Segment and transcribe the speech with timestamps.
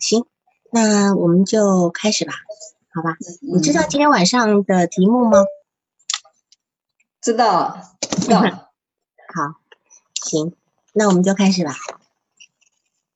[0.00, 0.26] 行，
[0.72, 2.32] 那我们就开始吧，
[2.92, 3.16] 好吧？
[3.40, 5.38] 你知道今天晚上的题目吗？
[7.20, 8.40] 知道，知道。
[9.34, 9.60] 好，
[10.24, 10.54] 行，
[10.94, 11.74] 那我们就开始吧。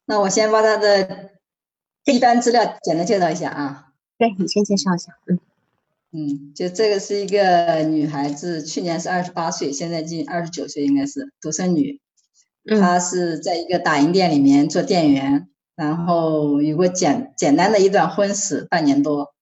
[0.04, 1.30] 那我先把他的
[2.04, 3.93] 一般资料简单介绍一下啊。
[4.19, 5.39] 对你先介绍一下，嗯
[6.12, 12.01] 嗯，就这个是一个女孩子，去年是二十八岁，现在近二十九岁，应该是独生女。
[12.79, 15.49] 她是在一个打印店里面做店员，
[15.83, 19.35] 然后有过简简单的一段婚史，半年多，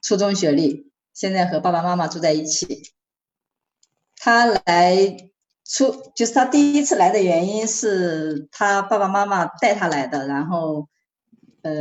[0.00, 2.90] 初中学历，现在和爸爸妈妈住在一起。
[4.16, 5.28] 他来。
[5.64, 10.88] 初就是他第一次来的原因是他爸爸妈妈带他来的，然后，
[11.62, 11.72] 呃，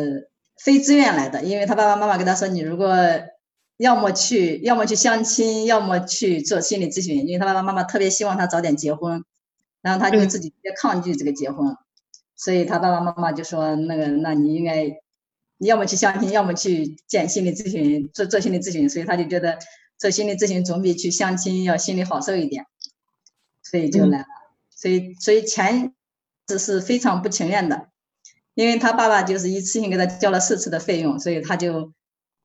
[0.56, 2.96] 非自愿来的，因为他爸爸妈妈跟他说，你如果
[3.78, 9.26] 要么去，要么去相亲，要么去做心理咨询，因为他爸爸妈妈特别希望他早点结婚，
[9.82, 11.76] 然后他就自己特别抗拒这个结婚，
[12.44, 14.86] 所以他爸爸妈妈就说，那个，那你应该，
[15.60, 19.60] 你要么去相亲，要么去见心理咨询，做做心理咨询，所以他就觉得
[20.00, 22.66] 做心理咨询总比去相亲要心里好受一点。
[23.62, 24.26] 所以就来了，
[24.72, 25.94] 所以所以前
[26.48, 27.90] 只是非常不情愿的，
[28.56, 31.94] 因为他爸爸就是一次性给他交了四次的费用，所以他就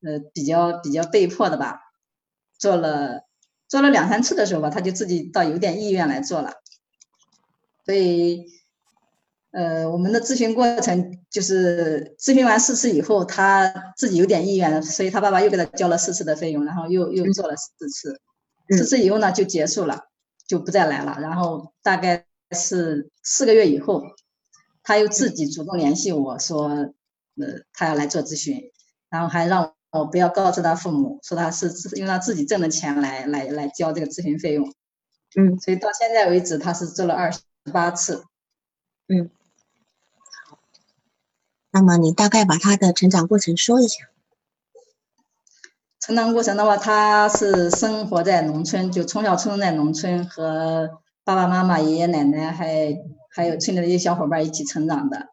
[0.02, 1.80] 呃比较比较被迫的吧，
[2.58, 3.22] 做了
[3.66, 6.52] 做了两三次的时候吧，他就自己到有点意愿来做了，
[7.86, 8.44] 所以
[9.52, 18.20] 呃我们的咨询过程就是咨询完四次以后，他自己有点意愿了，所以他爸爸又给他交了四次的费用，然后又又做了四次，
[18.70, 20.06] 四次以后呢就结束了。
[20.48, 24.04] 就不再来了，然后大概是四个月以后，
[24.84, 26.94] 他又自己主动联系我说，呃，
[27.72, 28.70] 他要来做咨询，
[29.10, 34.72] 然后还让我不要告诉他父母，说他是用他自己挣的钱来来来交这个咨询费用，
[35.34, 37.40] 嗯，所以到现在为止，他是做了二十
[37.72, 38.22] 八次，
[39.08, 39.35] 嗯，好，
[41.78, 44.06] 那么你大概把他的成长过程说一下。
[46.00, 50.88] 成长过程的话，他是生活在农村，就从小出生在农村，和
[51.22, 52.96] 爸爸妈妈、爷爷奶奶还
[53.30, 55.26] 还有村里的一些小伙伴一起成长的。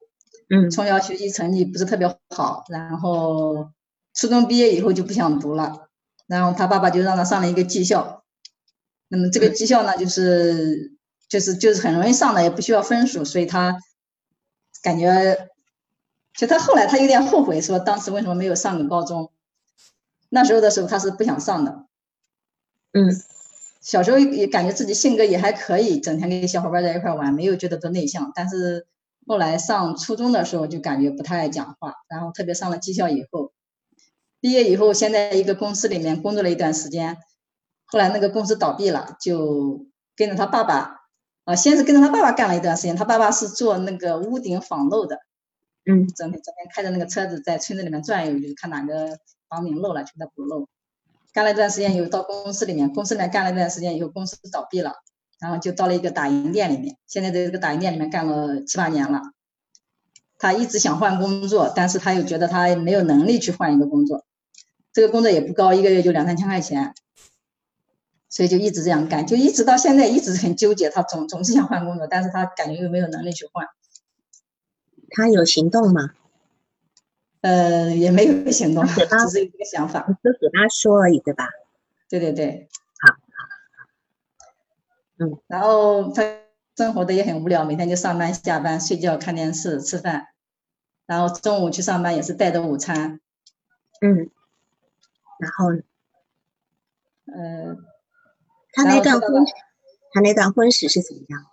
[0.50, 3.69] 嗯，从小学习成绩不是特别好，然后
[4.13, 5.88] 初中毕业以后就不想读了，
[6.28, 8.25] 然后他爸爸就让他上了一个技校。
[9.07, 10.91] 那么这个技校呢，就是
[11.29, 13.78] 就是就是很容易上的，也不需要分数，所以他
[14.81, 15.47] 感觉，
[16.35, 19.31] 就他后来他有点后悔，说当时为什么没有上个高中。
[20.29, 21.85] 那时候的时候，他是不想上的。
[22.91, 23.11] 嗯，
[23.81, 28.31] 小时候也感觉自己性格也还可以，整天跟小伙伴在一块玩，没有觉得多内向。
[28.33, 28.88] 但是
[29.27, 31.93] 后来上初中的时候，就感觉不太爱讲话。
[32.09, 33.51] 然后特别上了技校以后，
[34.41, 37.17] 毕业以后，先在一个公司里面工作了一段时间。
[37.85, 39.85] 后来那个公司倒闭了，就
[40.16, 41.01] 跟着他爸爸。
[41.45, 42.95] 啊，先是跟着他爸爸干了一段时间。
[42.95, 45.19] 他爸爸是做那个屋顶防漏的。
[45.85, 49.17] 嗯，整天整天开着那个车子在村子里面转悠，就是看哪个。
[49.49, 50.67] 房顶漏了，全都补漏。
[51.31, 54.93] 干了一段时间，以后到公司里面，公司里面干了一段时间以后，公司倒闭了，
[55.39, 56.97] 然后就到了一个打印店里面。
[57.05, 59.22] 现在在这个打印店里面干了七八年了。
[60.39, 64.25] 他一直想换工作，但是他又觉得他没有能力去换一个工作，
[64.91, 66.95] 这个工作也不高，一个月就两三千块钱，
[68.27, 70.89] 所以就一直这样干，就一直到现在一直很纠结。
[70.89, 73.67] 他总总是想换工作，但是他感觉又没有能力去换。
[75.13, 76.12] 他有行动吗？
[77.41, 81.50] 呃，也没有行动， 只是一个想法，就给他说而已，对吧？
[82.09, 82.68] 对对对，
[83.00, 83.16] 好，
[85.19, 86.23] 嗯，然后他
[86.78, 90.28] 生活的也很无聊，每天就上班、下班、睡觉、看电视、吃饭，
[91.06, 93.19] 然后中午去上班也是带着午餐，
[94.02, 94.29] 嗯，
[95.40, 95.68] 然后，
[97.25, 97.75] 呃，
[98.73, 99.46] 他那段婚，
[100.13, 101.46] 他那段婚史是怎么样？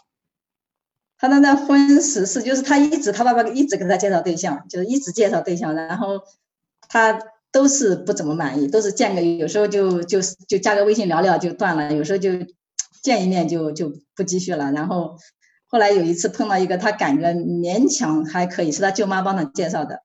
[1.20, 6.22] 他那那婚史是，就是他一直他爸爸一直给他介绍对象，就是一直介绍对象，然后
[6.88, 7.20] 他
[7.52, 12.30] 都是不怎么满意，都是见个有时候就就就加个微信聊聊就断了，有时候就
[13.02, 14.72] 见一面就就不继续了。
[14.72, 15.18] 然后
[15.66, 20.02] 后来有一次碰到一个，他感觉勉强还可以，是他舅妈帮他介绍的，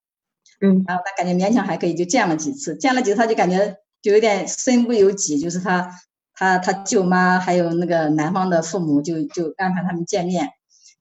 [0.59, 5.89] 嗯，然后他感觉勉强还可以，就见了几次，见了几次他就感觉就有点身不由己，就是他
[6.33, 10.49] 他他舅妈还有那个男方的父母就就安排他们见面。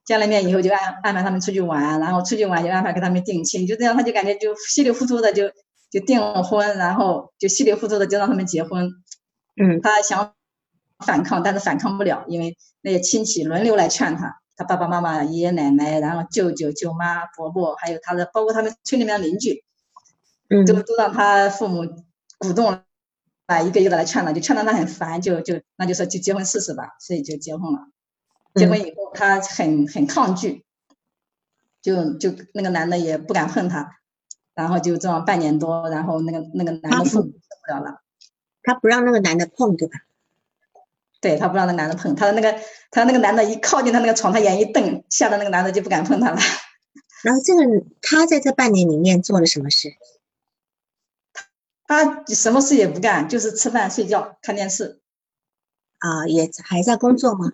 [0.05, 5.49] 见了面以后就安安排他们出去玩，然后出去玩就安排给他们定亲，就这样他就感觉就稀里糊涂的就
[5.91, 8.91] 就订了婚，然后就稀里糊涂的就让他们结婚。
[9.57, 10.35] 嗯，他想
[10.99, 19.65] 反抗，但是反抗不了，因为那些亲戚轮流来劝他，他爸爸妈妈、爷爷奶奶，然后舅舅、舅妈、伯伯，还有他的，包括他们村里面的邻居，
[20.51, 21.87] 嗯，都都让他父母
[22.39, 22.81] 鼓动，
[23.47, 27.79] 啊，一个一个来劝他，就劝到他很烦，就就那就说就结婚试试吧，所以就结婚了。
[28.55, 30.65] 结婚以后，他很很抗拒，
[31.83, 33.99] 就就那个男的也不敢碰他，
[34.55, 37.33] 然后就这样半年多，然后那个那个男的受不
[37.69, 38.01] 了了，
[38.63, 39.95] 他不让那个男的碰，对吧？
[41.21, 42.61] 对他不让那男的碰，他的那个
[42.91, 46.39] 他那个男的一靠近他那个床，他眼一瞪，吓得那个男的就不敢碰他了。
[47.23, 47.63] 然后这个
[48.03, 49.95] 他在这半年里面做了什么事？
[51.87, 55.01] 他什么事也不干，就是吃饭、睡觉、看电视。
[55.99, 57.53] 啊，也还在工作吗？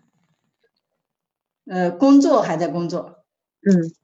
[1.71, 3.23] 呃，工作还在工作。
[3.63, 3.95] 嗯。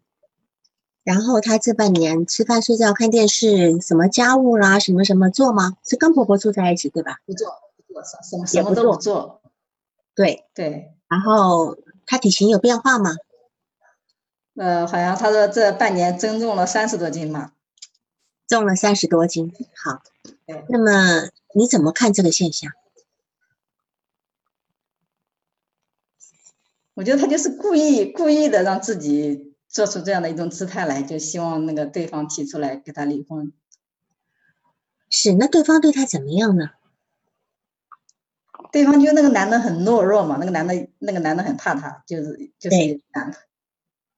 [1.02, 5.76] 然后他这半年吃饭、睡觉、看电视，什么家务啦，什么什么做吗？
[5.84, 7.18] 是跟婆婆住在一起，对吧？
[7.26, 7.48] 不做，
[7.88, 9.40] 不做，什么什么都不做。
[10.14, 10.94] 对对。
[11.08, 11.76] 然后
[12.06, 13.16] 他体型有变化吗？
[14.56, 17.50] 呃，好像他说这半年增重了三十多斤嘛。
[18.48, 19.52] 重了三十多斤，
[19.84, 20.02] 好。
[20.68, 22.70] 那么你怎么看这个现象？
[26.96, 33.52] 我觉得他就是故意故意的让自己做出这样的一种姿态来，就希望那个对方提出来跟他离婚。
[35.10, 36.70] 是，那对方对他怎么样呢？
[38.72, 42.76] 对方就那个男的很懦弱嘛，那个男的那个男的很怕他，就是就是
[43.12, 43.36] 男的。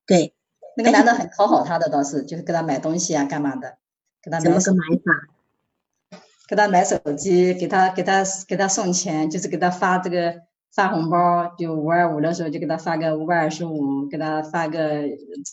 [0.07, 0.33] 对。
[0.77, 3.79] 那个男的很讨好他的倒是，就是给他买东西啊，干嘛的。
[4.23, 6.21] 给他怎么个买法？
[6.47, 10.43] 给他买手机，给他给他给他送钱，就是给他发这个
[10.79, 14.79] 发红包，就五二五的时候就给他发个五百二十五，给他发个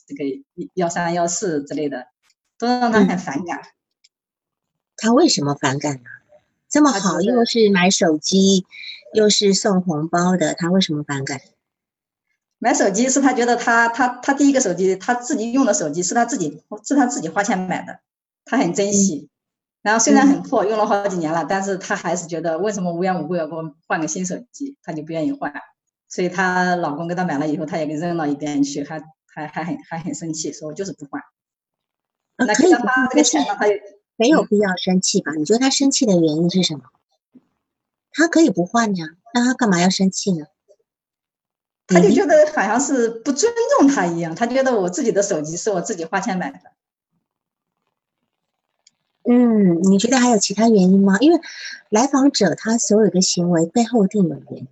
[0.05, 0.23] 这个
[0.75, 2.05] 幺三幺四之类的，
[2.59, 3.59] 都让他很反感。
[4.95, 6.03] 他为什么反感呢？
[6.69, 8.67] 这么好，又是买手机，
[9.15, 11.41] 又是送红包的，他为什么反感？
[12.59, 17.97] 买手机是他觉得他他他第一个手机他自己用的手机是他自己是他自己花钱买的。
[18.45, 19.27] 他很珍惜，
[19.85, 25.53] 然后虽然很破，用了好几年了，但是他还是觉得为什么无缘无故要给我换个新手机，他就不愿意换，
[26.09, 31.21] 所以她老公给她买了以后，她也给扔到一边去，还还还很还很生气，说我就是不换。
[32.37, 33.67] 那可以花这个钱他
[34.15, 35.33] 没有必要生气吧？
[35.37, 36.85] 你觉得她生气的原因是什么？
[38.11, 39.05] 她可以不换呀，
[39.35, 40.47] 那她干嘛要生气呢？
[41.85, 46.59] 她就觉得好像是不尊重他一样，她觉得我自己的手机是我自己花钱买的。
[49.27, 51.17] 嗯，你觉得还有其他原因吗？
[51.19, 51.39] 因为
[51.89, 54.67] 来访者他所有的行为背后一定有原因。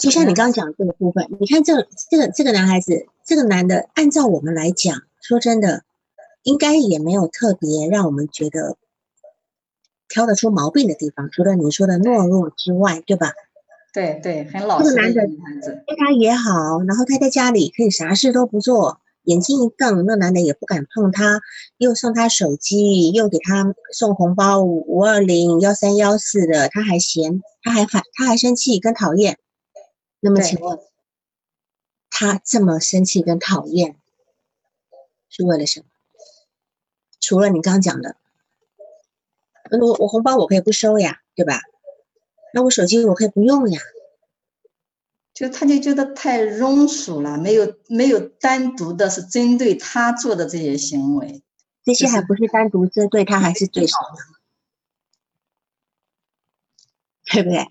[0.00, 5.84] 就像你刚刚讲这个部分，你看这这个这个男孩子，这个男的，按照我们来讲，说真的，
[6.42, 8.76] 应该也没有特别让我们觉得
[10.08, 13.32] 挑得出毛病的地方，除了你说的懦弱之外，对吧？
[13.92, 19.00] 对对，很老实的女孩子，对他也好，然后他在家里可以啥事都不做。
[19.24, 21.40] 眼睛一瞪，那男的也不敢碰他，
[21.76, 29.38] 又送他手机，又给他送红包五二零幺三幺四的，他还嫌，他还反，他还生气跟讨厌。
[30.20, 30.78] 那么请问，
[32.10, 33.96] 他这么生气跟讨厌
[35.28, 35.86] 是为了什么？
[37.20, 38.16] 除了你刚刚讲的，
[39.70, 41.60] 我我红包我可以不收呀，对吧？
[42.52, 43.80] 那我手机我可以不用呀。
[45.34, 51.42] 就他就觉得太庸俗了，没有没有单独的是针对他做的这些行为，
[51.82, 53.96] 这些还不是单独针对他，还是对手，
[57.32, 57.66] 对不对？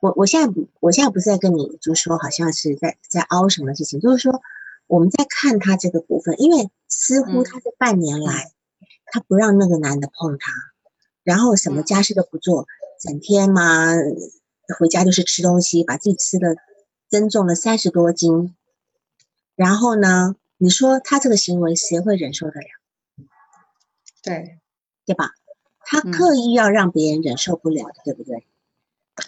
[0.00, 4.42] 我我现在不，我现在不是在跟你就说，好像是在在凹什么事情，就是说
[4.88, 8.50] 我们在看他这个部分，因为似乎他这半年来，
[9.06, 10.52] 他不让那个男的碰他，
[11.22, 12.66] 然后什么家事都不做，
[13.00, 13.86] 整天嘛
[14.80, 16.56] 回家就是吃东西，把自己吃的。
[17.08, 18.54] 增重了三十多斤，
[19.56, 20.36] 然后呢？
[20.60, 22.66] 你说他这个行为谁会忍受得了？
[24.24, 24.58] 对，
[25.06, 25.30] 对吧？
[25.84, 28.44] 他刻意要让别人忍受不了的，对不对？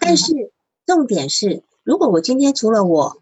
[0.00, 0.52] 但是
[0.84, 3.16] 重点是，如果我今天除了我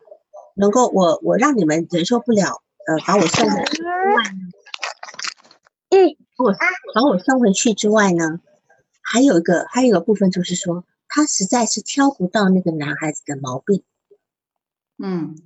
[0.55, 4.41] 能够我我让你们忍受不了，呃，把我送回去之外呢？
[5.91, 6.55] 嗯，我
[6.95, 8.41] 把我送回去之外呢，
[9.03, 13.85] 还有一个还有一个部分就是说，他实在是挑不到那个男孩子的毛病。
[15.01, 15.37] 嗯，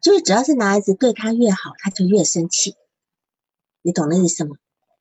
[0.00, 2.76] 就是只要是男孩子对他越好，他就越生气，
[3.82, 4.56] 你懂那意思吗？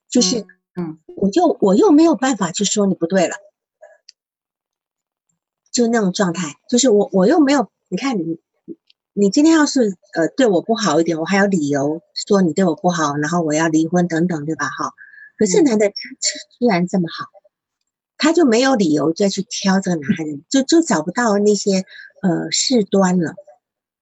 [0.10, 3.36] 就是，嗯，我就我又没有办法去说你不对了，
[5.72, 8.40] 就那种状态，就是我我又没有，你看你
[9.14, 14.66] 你今天要是呃对我不好一点，我还有理由说你对我不好，然后我要离婚等等，对吧？
[14.70, 14.92] 哈，
[15.38, 17.28] 可是男的居然这么好，
[18.18, 21.86] 他就没有理由再去挑这个男孩子，就就找不到那些
[22.24, 23.36] 呃事端了。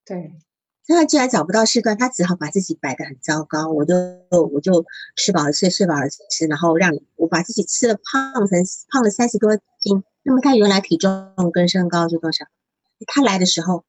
[0.07, 0.31] 对，
[0.87, 3.67] 那他既然找不到事端，他只好把自己摆的很糟糕。
[3.69, 3.93] 我就
[4.53, 4.85] 我就
[5.17, 10.03] 吃饱了睡，睡饱了吃，然后让我把自己吃的胖成胖了三十多斤。
[10.23, 12.45] 那么他原来体重跟身高是多少？
[13.05, 13.83] 他来的时候，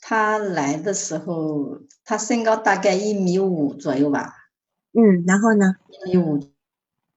[0.00, 4.34] 他来的时候，他身高大概一米五左右吧。
[4.92, 5.76] 嗯，然后呢？
[5.88, 6.38] 一米五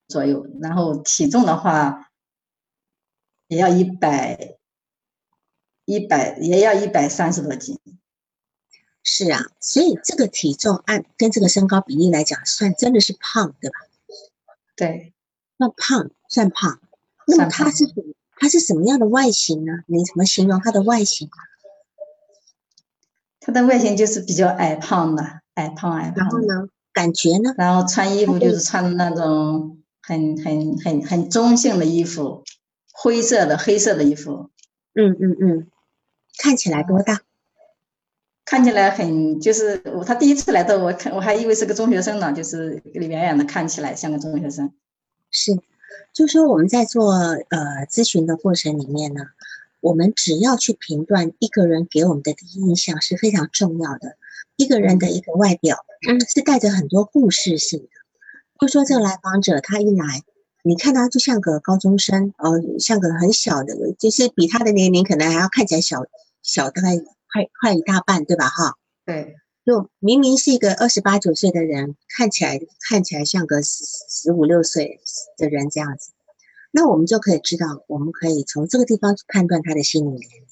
[0.08, 2.10] 左右，然后体重的话，
[3.48, 4.57] 也要一百，
[5.88, 7.80] 一百也要一百三十多斤。
[9.04, 13.78] 是啊，所以这个体重按跟这个身高比例来讲，算真的是胖，对吧？
[14.76, 15.14] 对，
[15.58, 16.82] 算胖，算胖。
[17.26, 17.86] 那么他是
[18.38, 19.72] 他是什么样的外形呢？
[19.88, 21.30] 你怎么形容他的外形？
[23.40, 26.16] 他的外形就是比较矮胖的，矮胖矮胖。
[26.18, 27.56] 然后呢，感觉呢？
[27.58, 32.44] 然后穿衣服就是穿的那种很很很很中性的衣服，
[32.92, 34.50] 灰色的黑色的衣服。
[34.94, 35.68] 嗯嗯嗯，
[36.38, 37.22] 看起来多大？
[38.46, 44.72] 看起来很就是我他第一次来到我看我还以为是个中学生呢，就是远远的看起来像个中学生。
[45.32, 45.52] 是，
[46.14, 49.22] 就说我们在做呃咨询的过程里面呢。
[49.80, 54.18] 我们只要去评断一个人给我们的第一印象是非常重要的。
[54.56, 55.78] 一个人的一个外表，
[56.10, 57.90] 嗯，是带着很多故事性的。
[58.60, 60.24] 就说这个来访者，他一来，
[60.64, 66.02] 你看他就像个高中生，呃，像个很小的，就是比他的年龄可能还要看起来小
[66.48, 68.48] 小大概快快一大半，对吧？
[68.48, 69.36] 哈，对，
[69.66, 72.58] 就明明是一个二十八九岁的人，看起来
[72.90, 75.02] 看起来像个十十五六岁
[75.38, 76.14] 的人这样子。
[76.72, 80.48] 那我们就可以知道，我们可以从这个地方去判断他的心理年龄。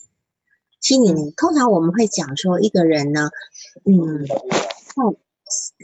[0.82, 3.30] 心理年龄，通常我们会讲说，一个人呢，
[3.86, 4.26] 嗯，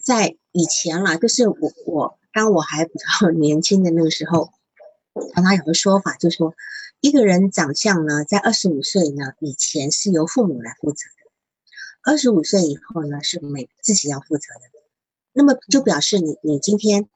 [0.04, 2.92] 在在以前啦，就是我我当我还比
[3.22, 4.52] 较 年轻的那个时候，
[5.34, 6.54] 常常有个说法，就说
[7.02, 11.32] 一个人长相呢，在二十五岁呢以前是由父母来负责的，
[12.04, 14.62] 二十五岁以后呢是每自己要负责的。
[15.34, 17.10] 那么就表示你你今天，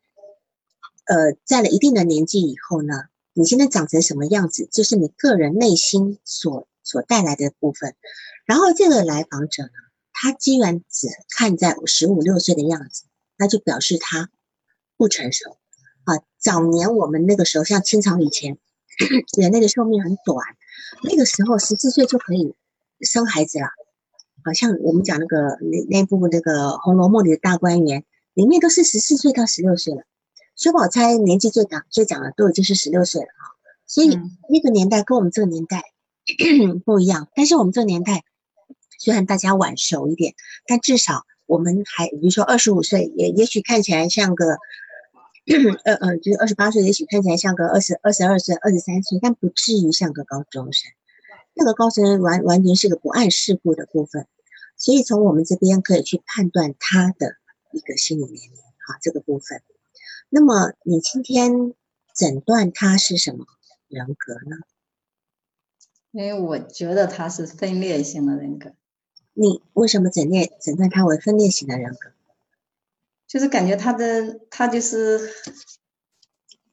[1.05, 2.93] 呃，在了一定的年纪以后呢。
[3.37, 7.93] 你现在长成什么样子，就是你个人内心所所带来的部分。
[8.45, 9.71] 然后这个来访者呢，
[10.13, 13.03] 他既然只看在十五六岁的样子，
[13.37, 14.29] 那就表示他
[14.95, 15.57] 不成熟
[16.05, 16.23] 啊。
[16.39, 18.57] 早年我们那个时候，像清朝以前，
[19.39, 20.37] 人类的寿命很短，
[21.03, 22.53] 那个时候十四岁就可以
[23.01, 23.67] 生孩子了。
[24.43, 30.03] 好像我们讲那个那那部那个《红楼梦》里的大观园，里面都是十四岁到十六岁了。
[30.55, 33.55] 薛宝钗年纪最长最长的都已经是十六岁了哈，
[33.87, 35.83] 所以那个年代跟我们这个年代
[36.85, 37.27] 不一样。
[37.35, 38.23] 但是我们这个年代
[38.99, 40.33] 虽然大家晚熟一点，
[40.65, 44.57] 但至少我们还比如说二十五岁，也也许看起来像个
[45.85, 50.91] 呃呃，就是二十八岁，也许看起来像个二十二十二岁、二十三岁，但不至于像个高中生。
[51.53, 54.27] 那个高中生完完全是个不谙世故的部分，
[54.75, 57.35] 所以从我们这边可以去判断他的
[57.71, 59.61] 一个心理年龄哈，这个部分。
[60.29, 61.73] 那么你今天
[62.15, 63.45] 诊断他是什么
[63.87, 64.57] 人格呢？
[66.11, 68.73] 因为我觉得他是分裂型的人格。
[69.33, 72.14] 你为什么诊断诊断他为分裂型的人格？
[73.27, 75.29] 就是感觉他的他就是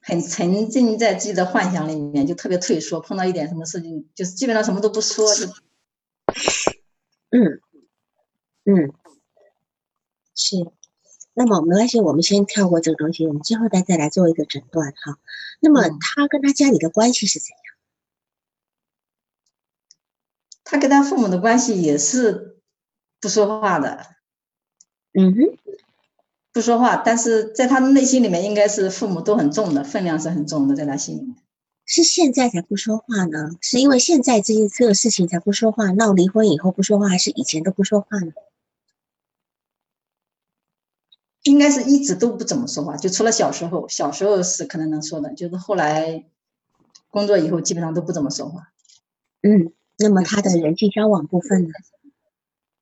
[0.01, 5.47] 很沉浸在自己的幻想里面，就特别退缩，碰到一点什么事情就是基本上什么都不说，就
[7.31, 7.61] 嗯
[8.65, 8.93] 嗯
[10.35, 10.57] 是。
[11.35, 15.17] 那么没关系，我们先跳过这个东西，我们之后再再来做一个诊断哈。
[15.59, 17.59] 那么他跟他家里的关系是怎样？
[20.63, 22.61] 他跟他父母的关系也是
[23.19, 24.05] 不说话的。
[25.13, 25.57] 嗯哼，
[26.53, 31.35] 不说话，但是在他的内心里面，应该是父母都很重的，分量是很重的，在他心里面。
[31.85, 33.57] 是现在才不说话呢？
[33.59, 35.91] 是因为现在这些这个事情才不说话？
[35.91, 38.31] 闹离婚以后不说话，还是以前都不说话呢？
[41.41, 46.23] 应该是一直都不怎么说话，就除了小时候，小时候是可能能说的，就是后来
[47.09, 48.71] 工作以后基本上都不怎么说话。
[49.41, 51.73] 嗯，那么他的人际交往部分呢？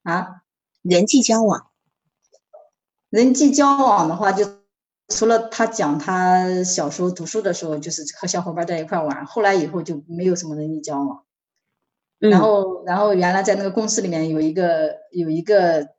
[0.04, 0.44] 啊，
[0.84, 1.71] 人际交往，
[3.12, 4.46] 人际交往的话，就
[5.10, 11.24] 除了他讲他小时候读书的时候，就是和小伙伴在一块玩，后来以后就没有什么人际交往。
[12.18, 15.90] 然后，然后原来在那个公司里面有一个有一个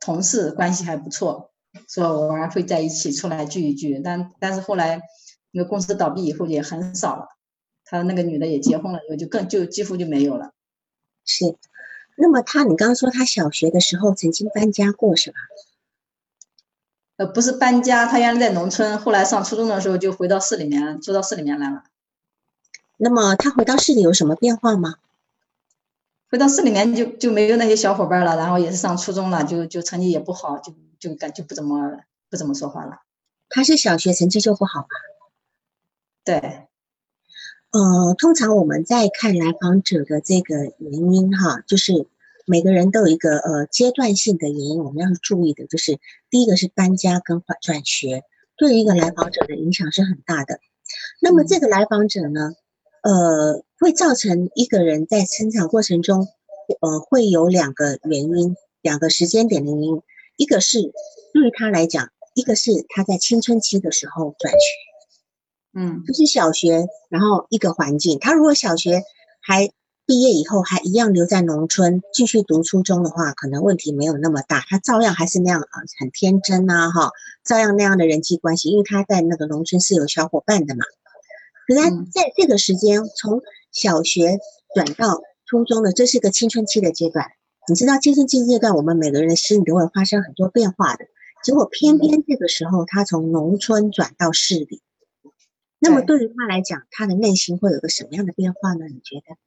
[0.00, 1.50] 同事关系还不错。
[1.88, 5.00] 说偶尔会在一起出来聚一聚，但但是后来
[5.50, 7.28] 那个公司倒闭以后也很少了。
[7.84, 10.52] 他那个女的也结婚了以后，就更就几乎就没有了。
[11.24, 11.56] 是，
[12.16, 15.36] 那么他你刚刚说他小学的时候曾经搬家过是吧？
[17.22, 21.84] 呃，不是搬家，他原来在农村，后来上初中的时候就回到市里面，住到市里面来了。
[22.96, 24.96] 那么他回到市里有什么变化吗？
[26.28, 33.02] 回到市里面就就没有那些小伙伴了，然后也是上初中了，就就成绩也不好，就就感就不怎么不怎么说话了。
[33.48, 34.88] 他是小学成绩就不好吧？
[36.24, 36.66] 对，
[37.70, 42.08] 呃，通常我们在看来访者的这个原因哈，就是
[42.46, 45.98] 每个人都有一个呃阶段性的原因，我们要注意的就是
[46.30, 48.22] 第一个是搬家跟转转学，
[48.56, 50.60] 对于一个来访者的影响是很大的。
[51.20, 52.52] 那么这个来访者呢，
[53.02, 56.26] 呃，会造成一个人在成长过程中，
[56.80, 60.02] 呃，会有两个原因，两个时间点的原因，
[60.36, 60.80] 一个是
[61.32, 69.02] 对于他来讲，一个是他在青春期的时候转学，嗯，就是小学，然后一个环境，他如果小学
[69.40, 69.70] 还
[70.12, 80.84] 毕业以后还一样留在农村继续读初中的话，可能问题没有那么大，他照样还是那样啊，很天真呐，哈，照样那样的人际关系，因为他在那个农村是有小伙伴的嘛。
[81.66, 83.40] 可是他在这个时间从
[83.70, 84.38] 小学
[84.74, 87.30] 转到初中的，这是个青春期的阶段。
[87.66, 91.06] 你知道青春期阶段，我们每个人的心里都会发生很多变化的。
[91.42, 94.82] 结果偏偏这个时候，他从农村转到市里，
[95.78, 98.84] 那么对于他来讲，他的内心会有个什么样的变化呢？
[98.88, 99.38] 你觉得？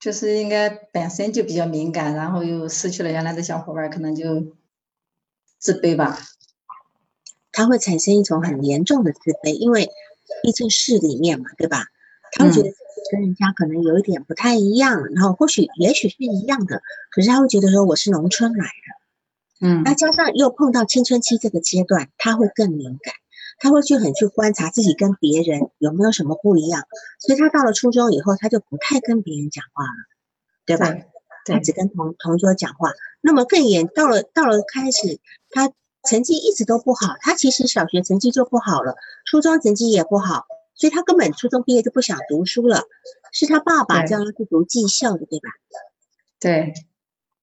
[0.00, 4.56] 就是应该本身就比较敏感，然后又失去了原来的小伙伴，可能就
[5.58, 6.18] 自卑吧。
[7.52, 9.90] 他会产生一种很严重的自卑，因为
[10.42, 11.84] 毕竟市里面嘛，对吧？
[12.32, 12.70] 他会觉得
[13.10, 16.80] 跟人家可能有一点不太一样，然后或许也许是一样的，
[17.10, 23.14] 可是他会觉得说我是农村来的，嗯，那加上又碰到青春期这个阶段，他会更敏感。
[23.60, 26.82] 他会去很去观察自己跟别人有没有什么不一样，
[27.20, 29.90] 所以他到了初中以后，他就不太跟别人讲话了，
[30.66, 30.92] 对吧？
[31.44, 32.90] 他只跟同同桌讲话。
[33.20, 35.70] 那么更严，到了到了开始，他
[36.08, 37.14] 成绩一直都不好。
[37.20, 38.94] 他其实小学成绩就不好了，
[39.26, 42.84] 初中成绩也不好，所以他根本初中毕业就不想读书了。
[43.32, 45.48] 是他爸爸叫他去读技校的，对吧？
[46.40, 46.72] 对。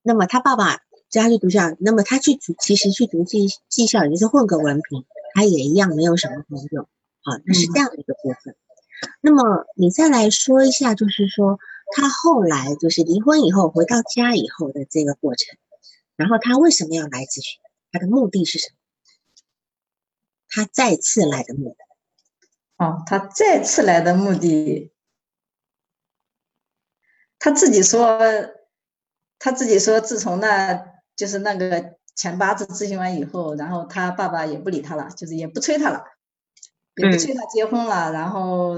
[0.02, 0.78] 那么他爸爸
[1.10, 5.06] 叫他去读校，那么他去读，其实去读技技校也就是混个文凭。
[5.38, 6.90] 他也一样没有什么朋友，
[7.22, 8.56] 好，那是这样的一个部分。
[9.22, 11.60] 那么你再来说一下，就是说
[11.92, 15.56] 他后来就是离婚以后回到家以后的这个过程，
[16.16, 17.62] 然后他为什么要来咨询？
[17.92, 18.78] 他的目的是什么？
[20.50, 22.84] 他再次来的目的？
[22.84, 24.92] 哦，他再次来的目的，
[27.38, 28.20] 他自己说，
[29.38, 31.97] 他自己说，自从那就是那个。
[32.18, 36.04] 前八字咨询完以后，然后他爸爸也不理他了，就是也不催他了，
[36.96, 38.12] 也不催他结婚了。
[38.12, 38.76] 然后，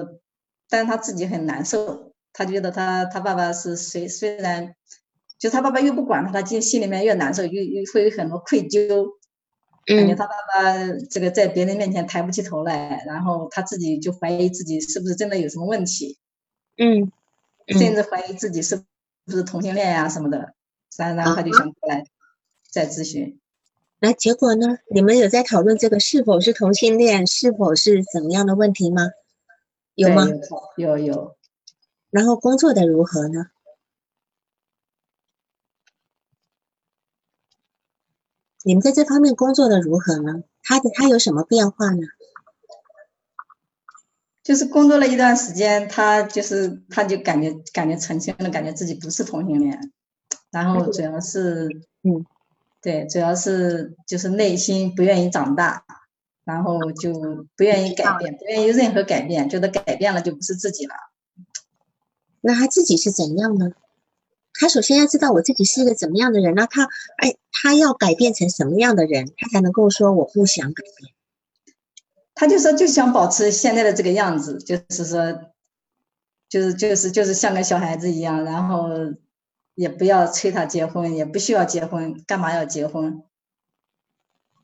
[0.70, 4.76] 但是他自己很难受，他觉得他他爸爸是虽虽然，
[5.40, 9.08] 就他爸爸越不管他，他心心里面越难受，又又会有很多愧疚，
[9.86, 10.74] 感觉他爸爸
[11.10, 16.18] 这个在别人面前抬不起头来，然后他自己就怀疑自己是不是真的有什么问题，
[16.78, 17.10] 嗯，
[17.70, 18.84] 甚至怀疑自己是
[19.26, 20.54] 不是同性恋呀什么的，
[20.98, 22.04] 然后他就想过来。
[22.70, 23.40] 在咨询，
[24.00, 24.78] 那结果呢？
[24.90, 29.10] 你们有在讨论这个是否是同性恋，是否是怎么样的问题吗？
[29.96, 30.28] 有吗？
[30.78, 31.36] 有有。
[32.12, 33.48] 然后工作的如何呢？
[38.64, 40.44] 你们在这方面工作的如何呢？
[40.62, 42.02] 他的他有什么变化呢？
[44.44, 49.92] 就是工作了一段时间，他就是他就感觉感觉澄清了，感觉自己不是同性恋，
[50.52, 51.68] 然后主要是
[52.04, 52.26] 嗯。
[52.82, 55.84] 对，主要是就是内心不愿意长大，
[56.46, 57.12] 然后就
[57.58, 60.94] 不愿意改变，不愿意任何改变，觉得改变了就不是自己了。
[62.40, 63.72] 那他自己是怎样呢？
[64.54, 66.88] 他首先要知道我自己是一个怎么样的人，那他
[67.18, 71.14] 哎，他要改变成什么样的人，他才能够说我不想改变？
[72.34, 75.52] 他就说就想保持现在的这个样子，就是说，
[76.48, 78.88] 就是就是就是像个小孩子一样，然后。
[79.80, 83.24] 也不要催他结婚，也不需要结婚，干嘛要结婚？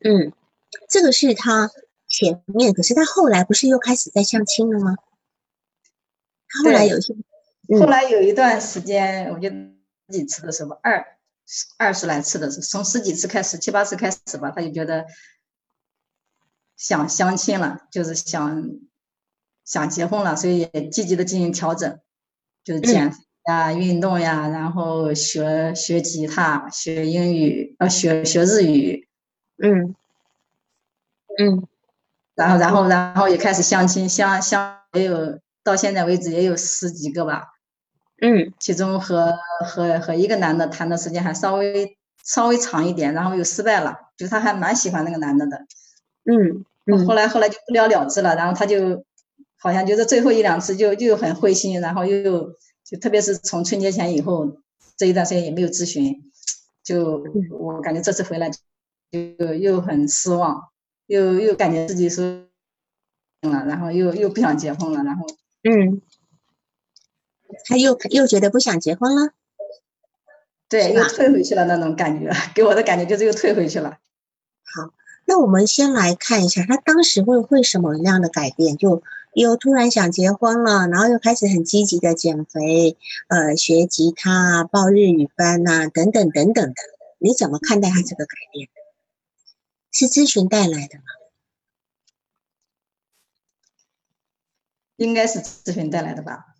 [0.01, 0.33] 嗯，
[0.89, 1.71] 这个是他
[2.05, 4.97] 前面，可是他后来不是又开始在相亲了吗？
[6.49, 7.15] 他后来有些，
[7.79, 9.77] 后来有一段时间，我就十
[10.09, 11.17] 几次的时候，二
[11.77, 15.05] 二十来次的时候，从十几次开始，七八次开始吧，他就觉得
[16.75, 18.69] 想相亲了，就是想
[19.63, 22.01] 想结婚了，所以也积极的进行调整，
[22.65, 23.19] 就是减肥。
[23.47, 29.07] 呀，运动呀，然后学学吉他，学英语，呃，学学日语，
[29.61, 29.95] 嗯，
[31.37, 31.67] 嗯，
[32.35, 37.43] 然后，然后，然后也开始相亲，相相也有，到现在为止也有十几个吧，
[38.21, 39.33] 嗯，其中和
[39.65, 45.57] 和和一个男的谈的时间还稍微稍微长一点，然后又失败了，就他还蛮喜欢那个男的的，
[46.25, 46.65] 嗯，
[47.07, 47.13] 后。
[47.13, 49.05] 来后来就不了了之了，然后他就
[49.59, 52.49] 好像就是最后一两次就就很灰心，然后又。
[52.85, 54.57] 就特别是从春节前以后
[54.95, 56.31] 这一段时间也没有咨询，
[56.83, 58.51] 就我感觉这次回来
[59.11, 60.69] 就又很失望，
[61.07, 62.47] 又又感觉自己是
[63.41, 65.25] 了，然后又又不想结婚了，然后
[65.63, 66.01] 嗯
[67.65, 69.31] 他又又觉得不想结婚了，
[70.69, 73.97] 对，又退回去了那种感觉，给我的感觉就是又退回去了。
[74.63, 74.93] 好，
[75.25, 78.77] 那我们先来看一下，他当时会会什么样的改变？
[78.77, 79.01] 就
[79.35, 86.75] 又突然想结婚了，然后又开始很积极的减肥，呃，学吉他啊、报日语班呐，等等等等的。
[87.19, 88.69] 你怎么看待他这个改变？
[89.91, 91.03] 是咨询带来的吗？
[94.95, 96.55] 应该是咨询带来的吧，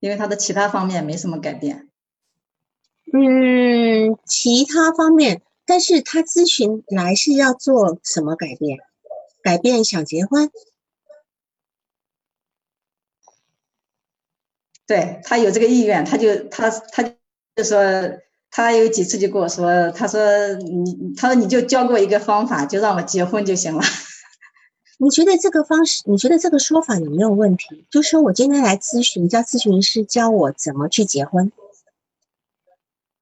[0.00, 1.88] 因为他的其他方面没什么改变。
[3.12, 8.80] 嗯，其他方面，但是他咨询来是要做什么改变？
[9.42, 10.50] 改变想结婚？
[14.92, 17.80] 对他有这个意愿，他就他他就说，
[18.50, 20.20] 他有几次就跟我说，他说
[20.56, 23.82] 你他说你就教给我一个方法，就让我结婚就行了。
[24.98, 27.86] 你觉得这个方式，你觉得这个说法有没有问题？
[27.90, 31.50] 就说我今天来咨询，叫咨询师教我怎么去结婚，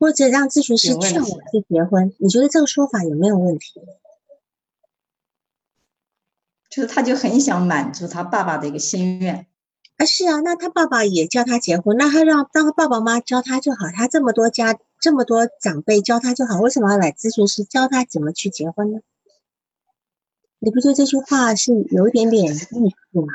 [0.01, 3.81] 或者让咨询师劝我去结婚，你觉得这个说法有没有问题？
[6.69, 9.47] 就是他就很想满足他爸爸的一个心愿。
[10.01, 19.01] 啊，是啊，那他爸爸也教他结婚，那他让让他爸爸妈妈教他就好，他这么多家这么多长辈教他就好，为什么要来咨询师教他怎么去结婚呢？
[20.59, 23.27] 你不觉得这句话是有一点点意思吗？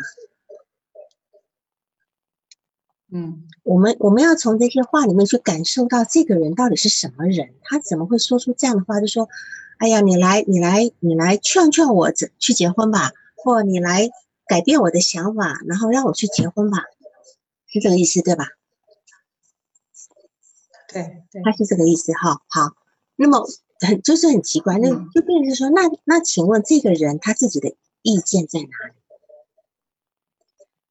[3.13, 8.99] 嗯，我们我们要从这些话里面去感受到这个人到底是什么人，他怎么会说出这样的话？
[8.99, 9.29] 就说
[9.77, 14.09] ：“哎呀，你来，你来，你来劝劝我怎去结婚吧，或你来
[14.47, 16.79] 改变我的想法，然后让我去结婚吧。”
[17.67, 18.45] 是这个意思对吧？
[20.87, 22.13] 对，对他是这个意思。
[22.13, 22.75] 哈，好，
[23.15, 23.45] 那么。
[23.77, 28.93] 很就是很奇怪，那就变成说，那那请问这个人他自己的意见在哪里？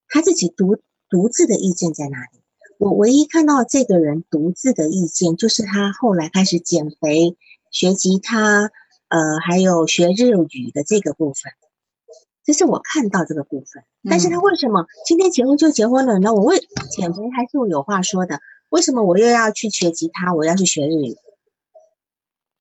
[0.06, 0.76] 他自己独
[1.08, 2.42] 独自的意见在哪里？
[2.78, 7.38] 我唯一看到这个人独自的意见，就是他后来开始减肥、
[7.70, 8.70] 学吉他，
[9.08, 11.54] 呃，还有学日语的这个部分，
[12.44, 13.85] 这是我看到这个部分。
[14.09, 16.33] 但是他为什么今天结婚就结婚了呢？
[16.35, 16.59] 我为
[16.90, 21.16] 减肥还是我有话说的，为什么我又要去学吉他，我要去学日语？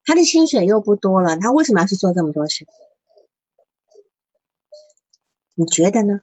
[0.06, 2.66] 他的薪水又不多了，他为什么要去做这么多事？
[5.56, 6.22] 你觉得呢？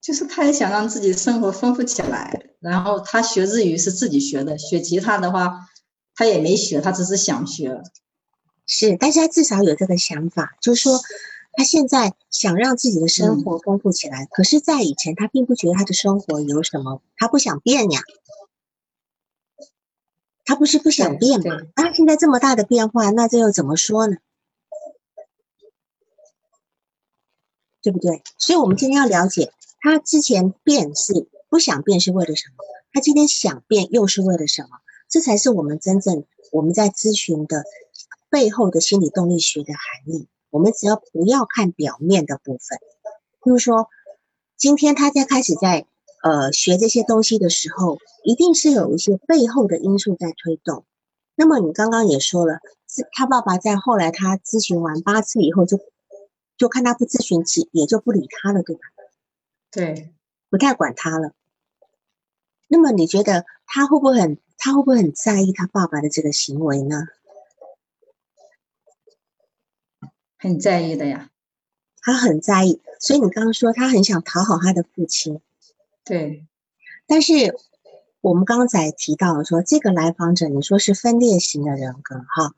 [0.00, 5.68] 就是他也想让自己生活丰富起来，然后他学日语是自己学的，学吉他的话
[6.14, 7.82] 他也没学，他只是想学。
[8.66, 11.00] 是，但是他至少有这个想法，就是说
[11.52, 14.26] 他现在想让自己的生活丰富起来。
[14.26, 18.00] 可是，在以前他并不觉得他的生活有什么，他不想变呀。
[20.44, 21.62] 他不是不想变吗？
[21.74, 24.16] 他现在这么大的变化，那这又怎么说呢？
[27.82, 28.22] 对不对？
[28.38, 32.64] 所以，我们今天要了解，他之前变是不想变是为了什么？
[32.92, 34.68] 他今天想变又是为了什么？
[35.08, 37.64] 这才是我们真正我们在咨询的
[38.36, 40.28] 背后的心理动力学的含义。
[40.50, 42.78] 我们只要不要看表面的部分，
[43.40, 43.88] 譬如说，
[44.58, 45.86] 今天他在开始在。
[46.22, 50.84] 呃，学这些东西的时候，一定是有一些背后的因素在推动。
[51.36, 55.78] 那么你刚刚也说了，是他爸爸在后来他咨询完八次以后，就
[56.56, 58.80] 就看他不咨询起，也就不理他了，对吧？
[59.70, 60.14] 对，
[60.50, 61.30] 不太管他了。
[62.66, 67.04] 那么你觉得他会不会很，他会不会很在意他爸爸的这个行为呢？
[70.46, 71.30] 很在意的呀，
[72.00, 72.80] 他很在意。
[73.00, 75.40] 所以你刚刚说他很想讨好他的父亲。
[76.04, 76.46] 对，
[77.06, 77.56] 但是
[78.20, 82.54] 我们刚才提到说，这个来访者你说是分裂型的人格，哈，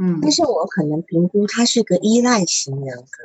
[0.00, 3.24] 嗯，但是我可能评估他是个依赖型人格。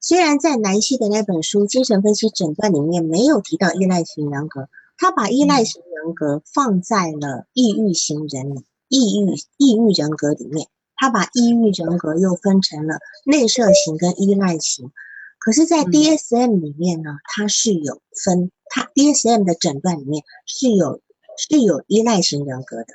[0.00, 14.90] 虽然在南希的那本书《精神分析诊断》里面没有提到依赖型人格，他把依赖型人格放在了抑郁型人里，抑郁抑郁人格里面，他把抑郁人格又分成了内射型跟依赖型。
[15.38, 18.50] 可是，在 DSM 里面呢，它是有分。
[18.70, 21.00] 它 DSM 的诊断里面是有
[21.36, 22.86] 是有依赖型人格的，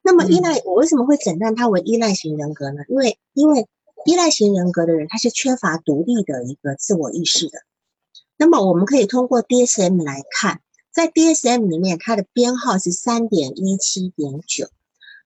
[0.00, 2.84] 那么依赖我为什么会诊断他为依赖型人格呢？
[2.88, 3.68] 因为因为
[4.06, 7.58] 依赖型人格的人他是缺乏独立的一个自我意识的。
[8.38, 14.68] 那么我们可以通过 DSM 来看，在 DSM 里面它的编号是三点一七点九，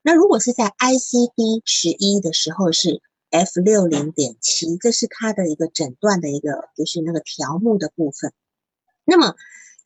[0.07, 8.35] 那如果是在 ICD 十一的时候是 F 六零点七，这是它的一个诊断的一个就是那个条目的部分。
[9.07, 9.35] 那么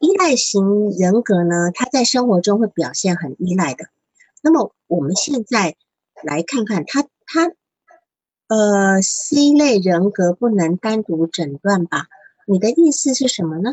[0.01, 3.85] 依赖型人格呢，他在生活中会表现很依赖的。
[4.43, 5.77] 那么我们现在
[6.25, 7.53] 来看看他，他
[8.49, 12.09] 呃 C 类人格不能单独诊断吧？
[12.45, 13.71] 你的意思是什么呢？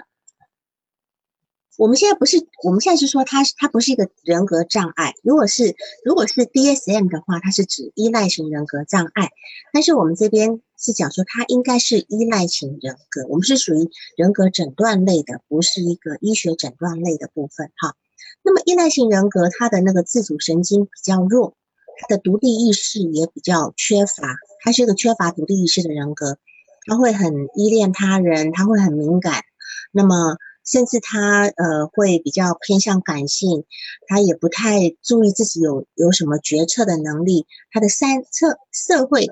[1.77, 5.13] 我们现在不是，我们现在是说他他不是一个人格障碍。
[5.23, 9.29] 如果是如果是 DSM 的话，它是指依赖型人格障碍。
[9.73, 13.27] 但是我们这边是讲说，他应该是依赖型人格。
[13.27, 17.95] 我们是属于人格诊断类的，不是一个医学诊断类的部分哈。
[18.41, 21.55] 那么依赖型人格，他的那个自主神经比较弱，
[21.97, 26.37] 他的独立意识也比较缺乏，他是一个缺乏独立意识的人格，
[26.85, 29.43] 他会很依恋他人，他会很敏感。
[29.91, 33.65] 那么甚至他呃会比较偏向感性，
[34.07, 39.27] 他也不太注意自己有有什么决策的能力，他的三策社会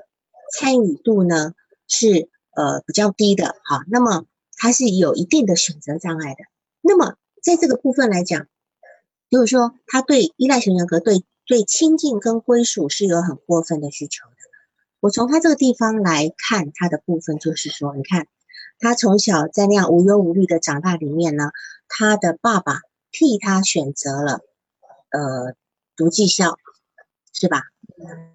[0.56, 1.54] 参与度呢
[1.88, 4.26] 是呃比较低的，好，那么
[4.58, 6.44] 他是有一定的选择障碍的。
[6.82, 8.46] 那么在这个部分来讲，
[9.32, 14.36] 就是说他对依赖型人格对对亲近跟归属是有很过分的需求的。
[15.00, 18.28] 我从他这个地方来看他的部分，就是说，你看。
[18.80, 21.52] 他从小在那样无忧无虑的长大里面呢，
[21.88, 22.82] 他的爸爸
[23.12, 24.42] 替他选择了，
[25.10, 25.56] 呃，
[25.96, 26.58] 读技校，
[27.32, 27.64] 是吧？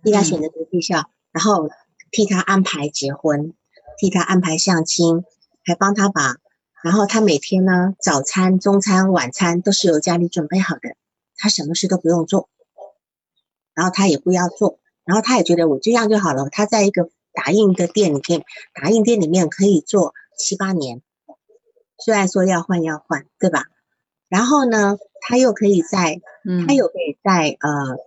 [0.02, 1.68] 替他选择读技校，然后
[2.10, 3.52] 替他安排结婚，
[3.98, 5.24] 替他安排相亲，
[5.64, 6.36] 还帮他把，
[6.82, 10.96] 然后他每天呢，早餐、中餐、晚餐都是由家里准备好的，
[11.36, 12.48] 他什么事都不用做，
[13.74, 16.48] 然后他也不要做，然后他也觉得我这样就好了。
[16.50, 20.14] 他在一个打印的店里面，打印店里面可以做。
[20.38, 21.02] 七八年，
[21.98, 23.64] 虽然说要换要换，对吧？
[24.28, 26.20] 然后呢，他又可以在，
[26.66, 27.98] 他又可以在呃，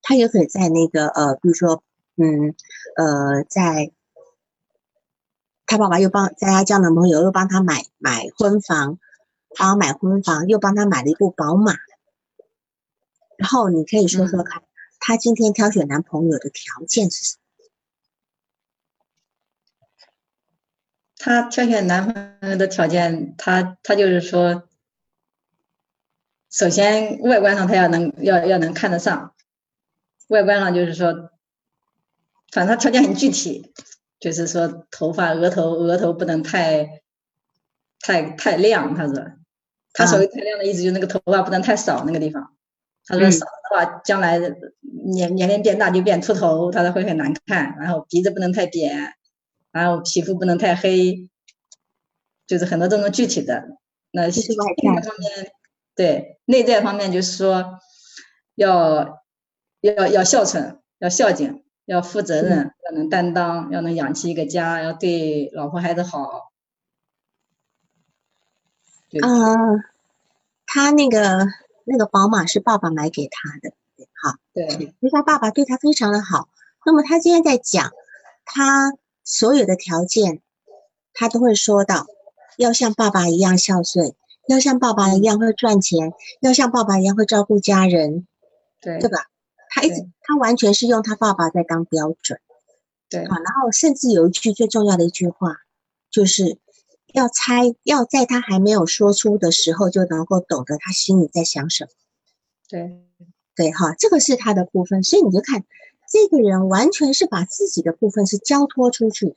[0.00, 1.82] 他又可以在那个呃，比如说，
[2.16, 2.54] 嗯
[2.96, 3.90] 呃，在
[5.66, 8.98] 他爸爸又帮在他交男朋友，又帮他买买婚房，
[9.56, 11.74] 帮买婚房，又帮他买了一部宝马。
[13.36, 14.62] 然后你可以说说看，
[14.98, 17.39] 他今天挑选男朋友的条件是什么？
[21.22, 24.66] 他挑选男朋友的条件，他他就是说，
[26.50, 29.34] 首先外观上他要能要要能看得上，
[30.28, 31.12] 外观上就是说，
[32.50, 33.70] 反正他条件很具体，
[34.18, 37.02] 就是说头发额头额头不能太
[38.00, 39.22] 太太亮，他说，
[39.92, 42.56] 他所谓太亮的意思就是那个头发不能太少那个地方，
[43.04, 44.38] 他说少的话将来
[45.04, 49.12] 年年龄变大就变秃头，他说会很难看，然后鼻子不能太扁。
[49.72, 51.30] 然后皮肤不能太黑，
[52.46, 53.78] 就是很多这种具体的。
[54.10, 55.52] 那性格方面，
[55.94, 57.78] 对内在方面就是说，
[58.56, 59.22] 要
[59.80, 66.50] 要要孝顺，要孝敬，要负责任，要能担当，要能养起一个家，要对老婆孩子好。
[69.12, 69.84] 嗯，
[70.66, 71.46] 他那个
[71.84, 73.72] 那个宝马是爸爸买给他的，
[74.20, 76.48] 好，对，因为他爸爸对他非常的好。
[76.84, 77.92] 那么他今天在讲
[78.44, 78.92] 他。
[79.24, 80.40] 所有的条件，
[81.12, 82.06] 他都会说到，
[82.56, 84.14] 要像爸爸一样孝顺，
[84.48, 88.26] 要像爸爸一样会赚钱，要像爸爸一样会照顾家人，
[88.80, 89.28] 对对吧？
[89.68, 92.40] 他一直他完全是用他爸爸在当标准，
[93.08, 93.36] 对啊。
[93.36, 95.58] 然后甚至有一句最重要的一句话，
[96.10, 96.58] 就是
[97.12, 101.90] 要猜，要在他还没有说出的时候就能够懂得他心里在想什么。
[102.68, 103.04] 对
[103.54, 105.64] 对哈，这个是他的部分，所以你就看。
[106.10, 109.36] 这个人完全是把自己的部分是交托出去的。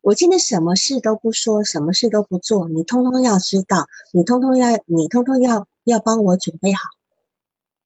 [0.00, 6.82] 我今天什么事都不说，什么事都不做，你通通要知道，你通通要，你通通要要帮我准备好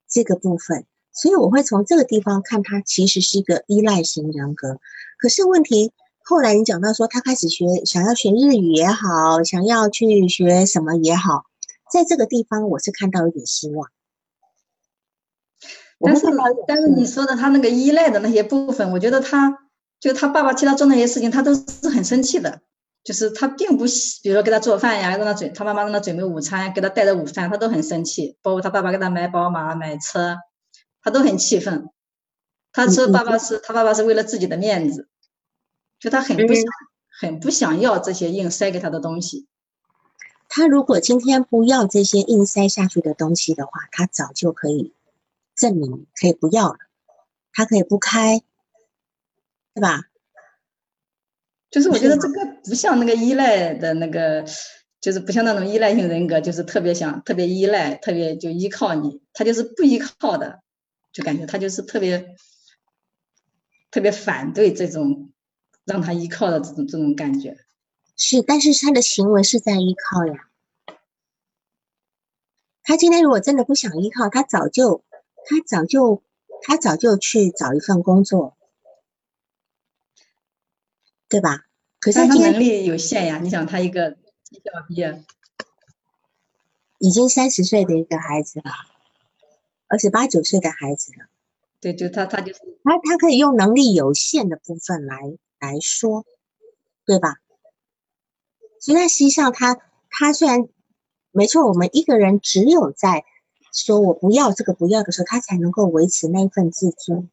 [0.07, 0.85] 这个部分。
[1.11, 4.79] 所以我会从这个地方看他其实是一个依赖型人格。
[5.19, 5.91] 可是问题
[6.23, 11.47] 后来你讲到说他开始学，想要学日语也好，想要去学什么也好，
[11.91, 13.91] 在这个地方我是看到一点希望。
[16.03, 16.27] 但是，
[16.67, 19.59] 但是你说的他那个依赖的那些部分，我觉得他
[20.01, 22.61] 就他爸爸替他做那些事情，他都是很生气的。
[23.03, 23.85] 就是他并不，
[24.23, 28.37] 比如说给他做饭呀，让他准他妈妈让他准备午餐，给他带着午饭，他都很生气。
[28.43, 30.37] 包括他爸爸给他买宝马、买车，
[31.03, 31.89] 他都很气愤。
[32.73, 35.09] 他说爸爸是他爸爸是为了自己的面子，
[35.99, 36.65] 就他很不想
[37.21, 39.47] 很不想要这些硬塞给他的东西。
[40.51, 44.93] 他如果今天不要这些硬塞下去的东西的话，他早就可以。
[45.61, 46.79] 证明可以不要了，
[47.53, 48.41] 他可以不开，
[49.75, 50.05] 对吧？
[51.71, 54.45] 就是我觉得这个不像那个依赖的那个，
[55.03, 59.23] 就是不像那种依赖性人格，就是特别想特别依赖，特别就依靠你。
[59.35, 60.63] 他就是不依靠的，
[61.13, 62.35] 就感觉他就是特别
[63.91, 65.31] 特别反对这种
[65.85, 67.59] 让他依靠的这种这种感觉。
[68.17, 70.49] 是，但是他的行为是在依靠呀。
[72.83, 75.05] 他今天如果真的不想依靠，他早就。
[75.45, 76.23] 他早就，
[76.63, 78.57] 他早就去找一份工作，
[81.29, 81.67] 对吧？
[81.99, 83.39] 可是他能力有限呀。
[83.39, 85.23] 你想，他一个技校毕业，
[86.99, 88.71] 已经三十岁的一个孩子了，
[89.87, 91.27] 二十八九岁的孩子了。
[91.81, 95.17] 对，就他，他就是他，他可以用能力有限的部分来
[95.59, 96.25] 来说，
[97.05, 97.37] 对吧？
[98.81, 100.69] 所以，他实际上，他他虽然
[101.33, 103.25] 没错，我们一个人只有在
[103.73, 107.31] 说我不要这个不要的时候，他才能够维持那一份自尊。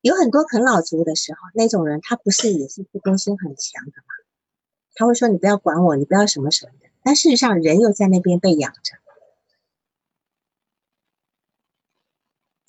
[0.00, 4.14] 有很多啃老族的时候，那种人他不是也是自尊心很强的吗？
[4.94, 6.86] 他会说你不要管我，你不要什么什么的。
[7.02, 8.96] 但事实上，人又在那边被养着。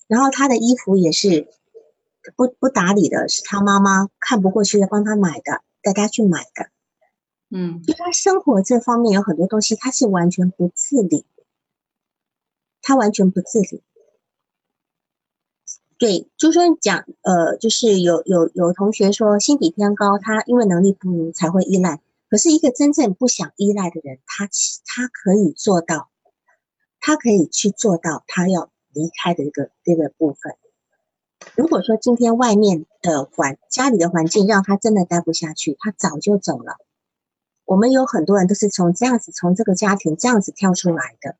[0.07, 1.47] 然后他的衣服也是
[2.35, 6.69] 不不打理的，是他妈妈看不过去的，帮他买的，带他去买的。
[7.49, 11.25] 嗯，就他生活这方面有很多东西，他是完全不自理，
[12.85, 13.81] 他完全不自理。
[15.97, 21.99] 对，就说讲，呃，就是有有有同学说心比天高，他因为能力不如才会依赖。
[22.29, 24.45] 可是一个真正不想依赖的人，他
[24.85, 26.09] 他可以做到，
[26.99, 28.69] 他可以去做到他要。
[28.95, 30.55] 离开的一个这个部分，
[31.57, 36.77] 如果说今天外面的环家里的环境让他真的待不下去，他早就走了。
[37.65, 41.35] 我们有很多人都是从这样子从这个家庭这样子跳出来的。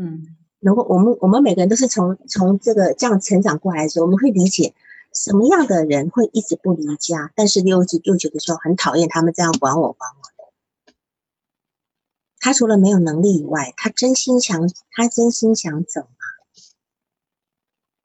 [0.00, 4.74] 嗯，如果我们我们每个人都是从从这个这样成长过来的时候，我们会理解
[5.12, 10.20] 什么样的人会一直不离家，但是又又觉得说很讨厌他们这样管我管我。
[12.38, 16.08] 他除了没有能力以外，他真心想，他真心想走吗？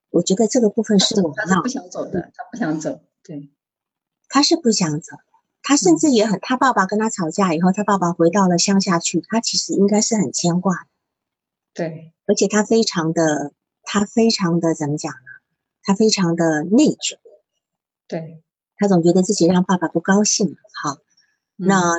[0.10, 3.00] 我觉得这个部分是我他不想走的，他不想走。
[3.24, 3.50] 对，
[4.28, 5.16] 他是不想走。
[5.64, 10.88] 他甚至也很，他爸爸跟他吵架以后，他爸爸回到了乡下去，他其实应该是很牵挂。
[11.76, 15.30] 对，而且他非常的，他非常的怎么讲呢？
[15.84, 17.20] 他非常的内疚。
[18.08, 18.42] 对，
[18.78, 20.58] 他总觉得自己让爸爸不高兴。
[20.82, 20.98] 好，
[21.56, 21.94] 那，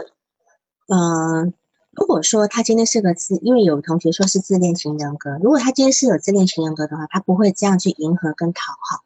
[0.88, 1.54] 嗯。
[1.98, 9.02] 如果说他今天是个自，因为有同学说是自恋型人格，如果他今天是有自恋型人格的话，他不会这样去迎合跟讨好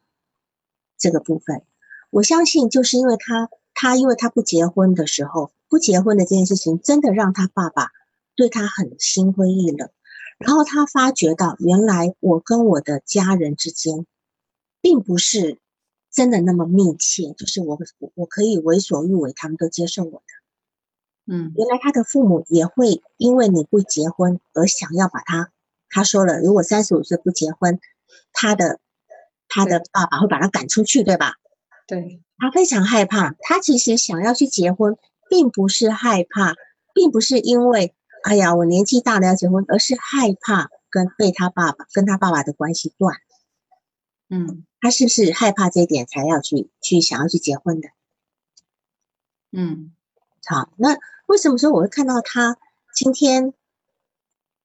[0.98, 1.62] 这个部分。
[2.11, 7.92] 我相信就是因为他，他因为他不结婚的时候，不结婚的这件事情，真的让他爸爸
[8.35, 9.88] 对他很心灰意冷。
[10.40, 14.07] 然后他发觉到，原来我跟我的家人之间，
[14.81, 15.59] 并不是
[16.11, 17.79] 真的那么密切，就是我
[18.14, 21.33] 我可以为所欲为，他们都接受我的。
[21.33, 25.53] 嗯，原来他的父母也会因为你不结婚而想要把他，
[25.90, 27.79] 他说了，如果三十五岁不结婚，
[28.33, 28.81] 他的
[29.46, 31.35] 他的爸爸会把他赶出去，对吧？
[31.87, 33.37] 对，他非常害怕。
[33.40, 34.96] 他其实想要去结婚，
[35.29, 36.55] 并不是害怕，
[36.94, 43.16] 并不是因为哎呀我年纪大了要结婚，而是害怕跟被他爸爸跟他爸爸的关系断。
[44.28, 47.88] 嗯，他是不是害怕这一点才要去去想要去结婚的？
[49.52, 49.92] 嗯，
[50.44, 50.98] 好，那。
[51.26, 52.59] 为什么说我会看到他
[52.92, 53.54] 今天，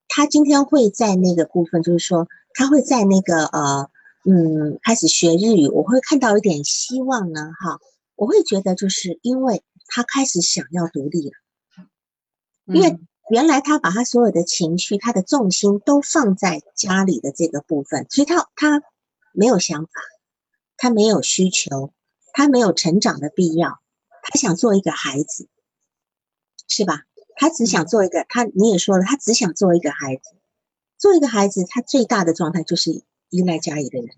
[0.07, 3.91] 他今天会在那个部分，就是说他会在那个呃
[4.27, 7.79] 嗯开始学日语，我会看到一点希望呢，哈，
[8.15, 11.33] 我会觉得就是因为他开始想要独立了，
[12.65, 18.83] 因为原来他把他所有的情绪、他的重心都放在家里的这个部分，所以他他
[19.33, 19.91] 没有想法，
[20.77, 21.93] 他没有需求，
[22.33, 23.79] 他没有成长的必要，
[24.21, 25.47] 他想做一个孩子。
[26.67, 27.03] 是吧？
[27.35, 30.35] 他只想做一个，他你也说了，他只想做一个孩子。
[30.97, 34.09] 做一个孩子，他最大的状态就是依赖家里的人，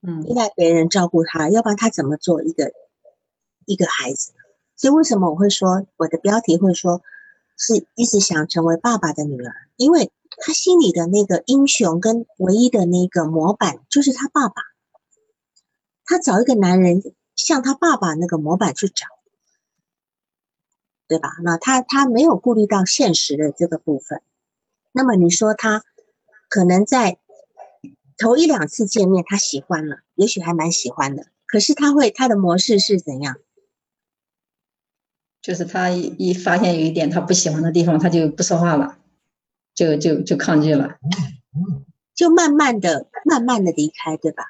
[0.00, 2.72] 嗯，依赖别人照顾他，要不然他怎么做一个
[3.66, 4.32] 一个孩子？
[4.74, 7.02] 所以为什么我会说我的标题会说
[7.58, 9.52] 是一直想成为爸爸的女儿？
[9.76, 14.62] 因为他心里的那个英雄跟唯一的那个模板就是他爸爸，
[16.04, 17.02] 他找一个男人
[17.36, 19.06] 像他爸爸那个模板去找。
[21.10, 21.30] 对吧？
[21.42, 24.20] 那他他没有顾虑到现实的这个部分。
[24.92, 25.82] 那么你说他
[26.50, 27.18] 可能在
[28.18, 31.24] 头一两次见面，他喜欢了，也许还蛮喜欢的。
[31.46, 33.38] 可是他会他的模式是怎样？
[35.48, 38.98] 就是他一一发现有一点他不喜欢的地方，他就不说话了，
[39.74, 40.98] 就就就抗拒了，
[42.14, 44.44] 就慢慢的慢慢的离开，对吧？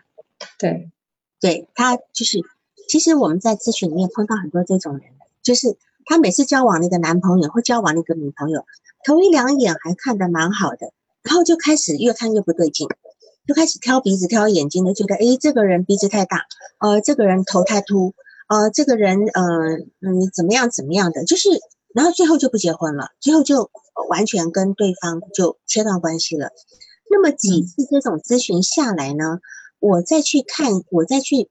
[0.58, 0.90] 对，
[1.38, 2.40] 对他就是，
[2.88, 5.04] 其实我们在咨询里面碰到很多这种人，
[5.40, 5.76] 就是。
[6.10, 8.64] 他每次交往那个男朋友或交往那个女朋友，
[9.04, 10.90] 头一两眼还看得蛮好的，
[11.22, 12.88] 然后就开始越看越不对劲，
[13.46, 16.46] 就开始挑鼻子挑眼睛的，觉得诶，这个人鼻子太大，
[16.78, 18.14] 呃，这个人头太秃，
[18.48, 19.42] 呃，这个人呃
[20.00, 21.48] 嗯怎么样怎么样的，就是，
[21.94, 23.70] 然后最后就不结婚了，最后就
[24.08, 26.50] 完全跟对方就切断关系了。
[27.10, 29.38] 那么几次这种咨询下来呢，
[29.78, 31.48] 我再去看，我再去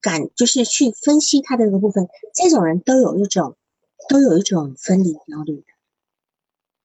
[0.00, 3.56] 感，就是去分析他的这个部分，这种人都有一种。
[4.08, 5.66] 都有一种分离焦虑的，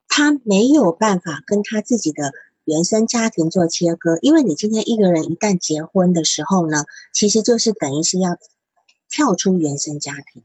[0.09, 2.33] 他没有办法跟他自己的
[2.65, 6.83] 原生家庭做切割，因为你今天一个人一旦结婚的时候呢，
[7.13, 8.37] 其实就是等于是要
[9.09, 10.43] 跳出原生家庭，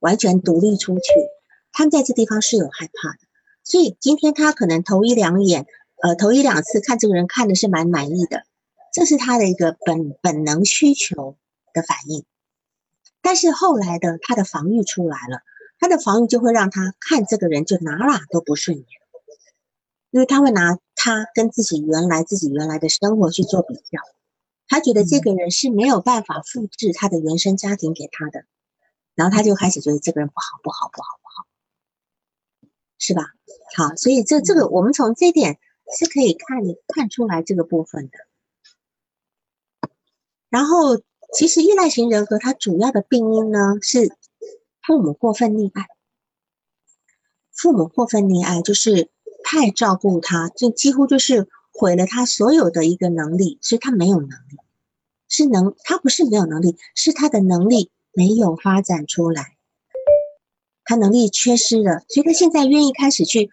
[0.00, 1.04] 完全独立出去。
[1.72, 3.18] 他们在这地方是有害怕的，
[3.64, 5.66] 所以今天他可能头一两眼，
[6.02, 8.44] 呃，头一两次看这个人看的是蛮满意的，
[8.92, 11.36] 这是他的一个本本能需求
[11.72, 12.24] 的反应。
[13.20, 15.40] 但是后来的他的防御出来了，
[15.80, 18.86] 他的防御就会让他看这个人就哪哪都不顺眼，
[20.10, 23.98] 因为他会拿他跟自己原来自己原来的生活去做比较，
[24.68, 28.44] 他觉得这个人是没有办法复制他的原生家庭给他的，
[29.14, 31.46] 然后他就开始觉得这个人不好不好不好不好，
[32.98, 33.22] 是吧？
[33.76, 35.58] 好，所以这这个我们从这点
[35.98, 36.58] 是可以看
[36.88, 39.88] 看出来这个部分的，
[40.48, 41.02] 然后。
[41.32, 44.16] 其实依赖型人格它主要的病因呢是
[44.86, 45.88] 父母过分溺爱，
[47.52, 49.10] 父母过分溺爱就是
[49.42, 54.58] 太照顾他，就几乎就是毁了他所有的一个能力，所以他没有能力，
[55.28, 59.56] 是能他不是没有能力，是他的能力没有发展出来，
[60.84, 63.50] 他能力缺失了，所以他现在愿意开始去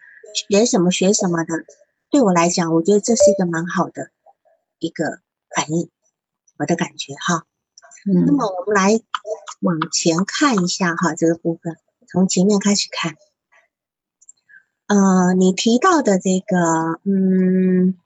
[0.48, 1.64] 学什么学什么的。
[2.10, 4.10] 对我来讲，我觉得这是一个蛮好的
[4.78, 5.18] 一个
[5.56, 5.90] 反应，
[6.58, 7.44] 我的感觉哈。
[8.04, 9.00] 那么我们来
[9.60, 13.16] 往前看一下哈，这个部分从前面开始看。
[14.88, 17.96] 呃，你提到的这个，嗯，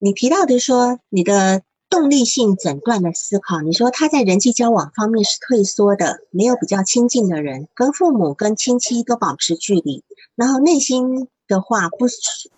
[0.00, 10.02] 你提到的说你的动力性诊断的思考，你说他在人际交往方面是退缩的，没有比较亲近的人，跟父母、跟亲戚都保持距离，
[10.34, 12.06] 然后内心的话不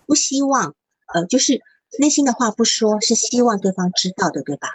[0.07, 0.73] 不希望，
[1.13, 1.61] 呃，就是。
[1.99, 4.69] 内心的话不说，是希望对方知道的，对吧？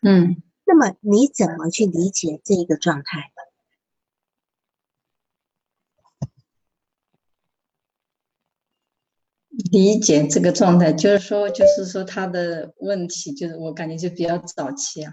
[0.00, 0.42] 嗯。
[0.64, 3.30] 那么你怎么去理解这一个状态？
[9.70, 15.12] 理解这个状态，就是说，就是说他的问题，就是我感觉就比较早期啊。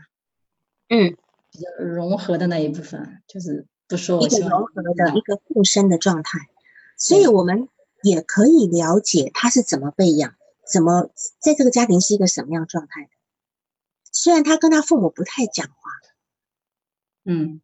[0.89, 1.17] 嗯。
[1.51, 6.37] 比较融合的那一部分，就是不说我希望融合的一个附身的状态，
[6.95, 7.67] 所以我们
[8.03, 10.35] 也可以了解他是怎么被养。
[10.71, 11.09] 怎么
[11.39, 13.09] 在这个家庭是一个什么样状态的？
[14.11, 15.73] 虽然他跟他父母不太讲话，
[17.25, 17.61] 嗯，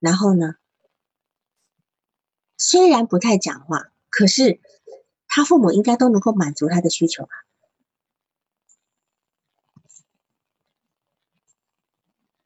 [0.00, 0.54] 然后呢，
[2.56, 4.60] 虽然不太讲话，可是
[5.36, 7.28] 他父母应该都能够满足他的需求吧？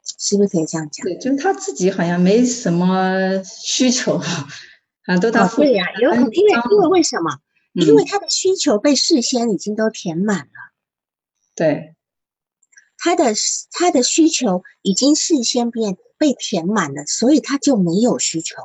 [0.03, 1.05] 是不是可以这样讲？
[1.05, 4.19] 对，就是他自己好像没什么需求，
[5.07, 5.67] 啊，都他父母。
[5.69, 7.39] 对呀，有因为因为为什么？
[7.71, 10.73] 因为他的需求被事先已经都填满了，
[11.55, 11.95] 对，
[12.97, 13.33] 他的
[13.71, 18.57] 他的需求已经事先变被填满了，所以他就没有需求。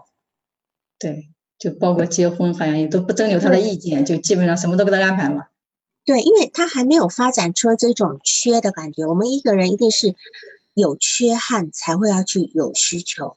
[0.98, 5.46] 对，就包括结婚，好像也都不征求他的意见，就基本上什么都给他安排嘛。
[6.04, 9.06] 对，因为他还没有发展出这种缺的感觉。
[9.06, 10.14] 我们一个人一定是
[10.74, 13.36] 有缺憾才会要去有需求。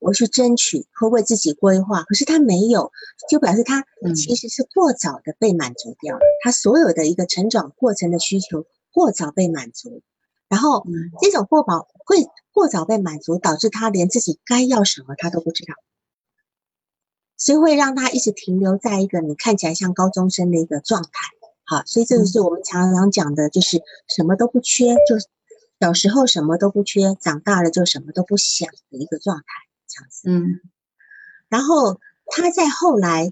[0.00, 2.90] 我去争取会为自己规划，可是他没有，
[3.30, 3.84] 就表示他
[4.16, 6.20] 其实是过早的被满足掉了。
[6.42, 10.02] 他所有的一个成长过程的需求过早被满足，
[10.48, 10.84] 然后
[11.20, 12.16] 这种过饱会
[12.50, 15.74] 过早被满足，导致他连自己该要什么他都不知道，
[17.36, 21.10] 所以会让他一直停留在一个你看起来像高中生的一个状态。
[21.64, 25.16] 好，所以这个是我们常常讲的，就是什么都不缺，就
[25.80, 29.44] 小时候什么都不缺，长大了就什么都不想的一个状态。
[29.88, 30.60] 这样子嗯，
[31.48, 33.30] 然后他在后来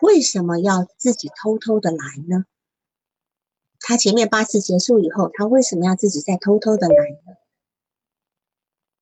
[0.00, 1.98] 为什么要自己偷偷的来
[2.28, 2.44] 呢？
[3.80, 7.36] 他前面八次结束以后，他为什么要自己再偷偷的来呢？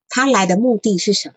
[0.08, 1.34] 他来的目的是什么？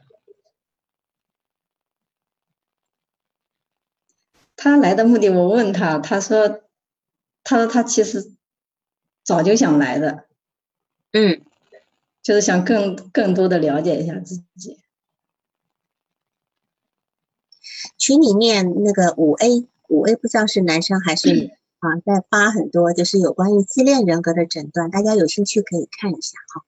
[4.56, 6.62] 他来的目的，我问他，他说，
[7.44, 8.32] 他说他其实
[9.24, 10.26] 早就想来的，
[11.12, 11.42] 嗯，
[12.22, 14.80] 就是想更更多的了解一下自己。
[17.98, 21.48] 群里面那个五 A 五 A 不知道是男生还是女
[21.80, 26.64] 啊，在发很多就是有关于自恋人格的诊断，大家有兴趣可以看一下哈。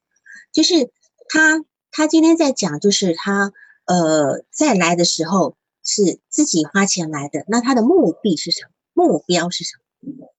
[0.51, 0.91] 就是
[1.29, 3.53] 他他今天在讲，就是他
[3.85, 5.55] 呃再来的时候
[5.85, 8.71] 是自己花钱来的，那他的目的是什么？
[8.93, 10.33] 目标是什么？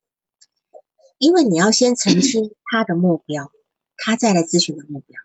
[1.19, 3.51] 因为你要先澄清 他的目标，
[3.97, 5.19] 他再来咨询的目标，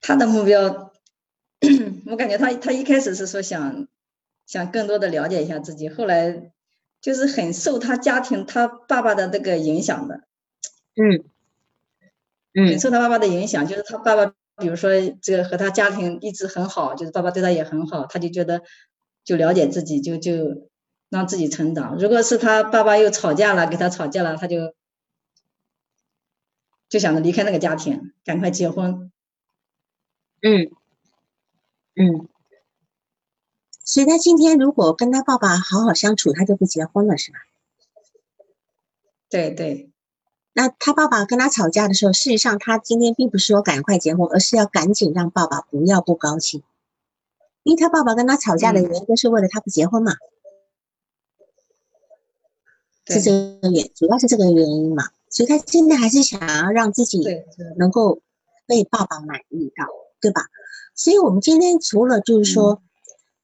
[0.00, 0.92] 他的目标。
[2.06, 3.86] 我感觉他他一开始是说想
[4.46, 6.52] 想更多的了解一下自己，后来
[7.02, 10.24] 就是很受他家庭他爸爸的这个影响的，
[10.96, 11.24] 嗯
[12.54, 14.90] 嗯，很受他爸爸的影响，就是他爸爸比如说
[15.22, 18.62] 这个和他家庭一直很好，就是爸爸对他也很好，他就觉得
[19.24, 20.68] 就了解自己，就就
[21.08, 21.96] 让自己成长。
[21.98, 24.74] 如果是他爸爸又吵架了，给他吵架了，他就
[26.88, 29.10] 就想着离开那个家庭，赶快结婚。
[30.42, 30.70] 嗯
[31.96, 32.28] 嗯，
[33.84, 37.38] 所以他今天如果跟他爸爸好好相处，他就不结婚了，是吧？
[39.28, 39.89] 对对。
[40.60, 46.62] 那他爸爸跟他吵架的时候，事实上他今天并不是说赶快结婚，而是要赶紧让爸爸不要不高兴，
[47.62, 50.12] 因为他爸爸跟他吵架的原因都是为了他不结婚嘛，
[53.06, 57.24] 是这个原，主要是这个原因嘛，所以他现在还是想要让自己
[57.78, 58.20] 能够
[58.66, 59.86] 被爸爸满意到，
[60.20, 60.42] 对吧？
[60.94, 62.82] 所以我们今天除了就是说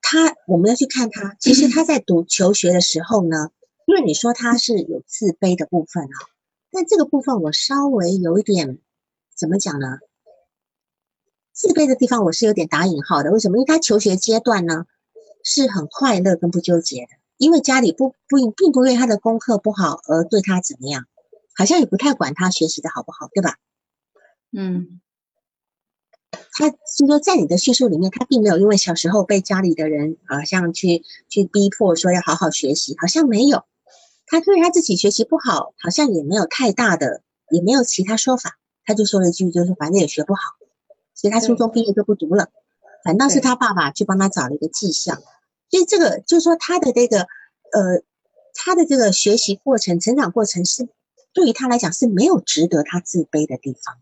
[0.02, 3.52] 他，我们要去看他，其实他在读求学的时候呢，
[3.86, 6.35] 因为你说他是有自卑的部分啊。
[6.76, 8.78] 但这个部分我稍微有一点
[9.34, 9.98] 怎么讲呢？
[11.54, 13.30] 自卑的地方我是有点打引号的。
[13.30, 13.56] 为什么？
[13.56, 14.84] 因为他求学阶段呢
[15.42, 21.06] 是很快乐跟不纠结的，因为家里不不并不因为他的功课不好而对他怎么样，
[21.54, 23.56] 好像也不太管他学习的好不好，对吧？
[24.52, 25.00] 嗯，
[26.52, 33.64] 他就说在你的叙述里面，他并没有因为小时候被家里的人啊像去去逼迫说要好好学习，好像没有。
[34.26, 38.58] 他对他自己学习不好，好像也没有太大的，也没有其他说法。
[38.84, 40.40] 他就说了一句，就是反正也学不好，
[41.14, 42.48] 所以他初中毕业就不读了。
[43.04, 45.14] 反倒是他爸爸去帮他找了一个技校。
[45.68, 48.02] 所以这个就是说他的这个，呃，
[48.54, 50.88] 他的这个学习过程、成长过程是
[51.32, 53.96] 对于他来讲是没有值得他自卑的地方。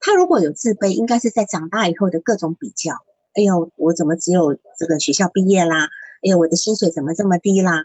[0.00, 2.92] 他如果有自卑，应该是在长大以后的各种比较。
[3.34, 5.88] 哎呦，我怎么只有这个学校毕业啦？
[6.22, 7.84] 哎呦，我的薪水怎么这么低啦？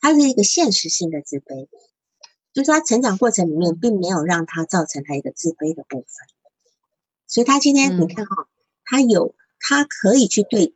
[0.00, 1.68] 他是一个现实性的自卑，
[2.52, 6.08] 就是他成长过程里面并没有让他造成他一个自卑的部分，
[7.26, 8.48] 所以他今天你看哈，
[8.84, 10.74] 他有他可以去对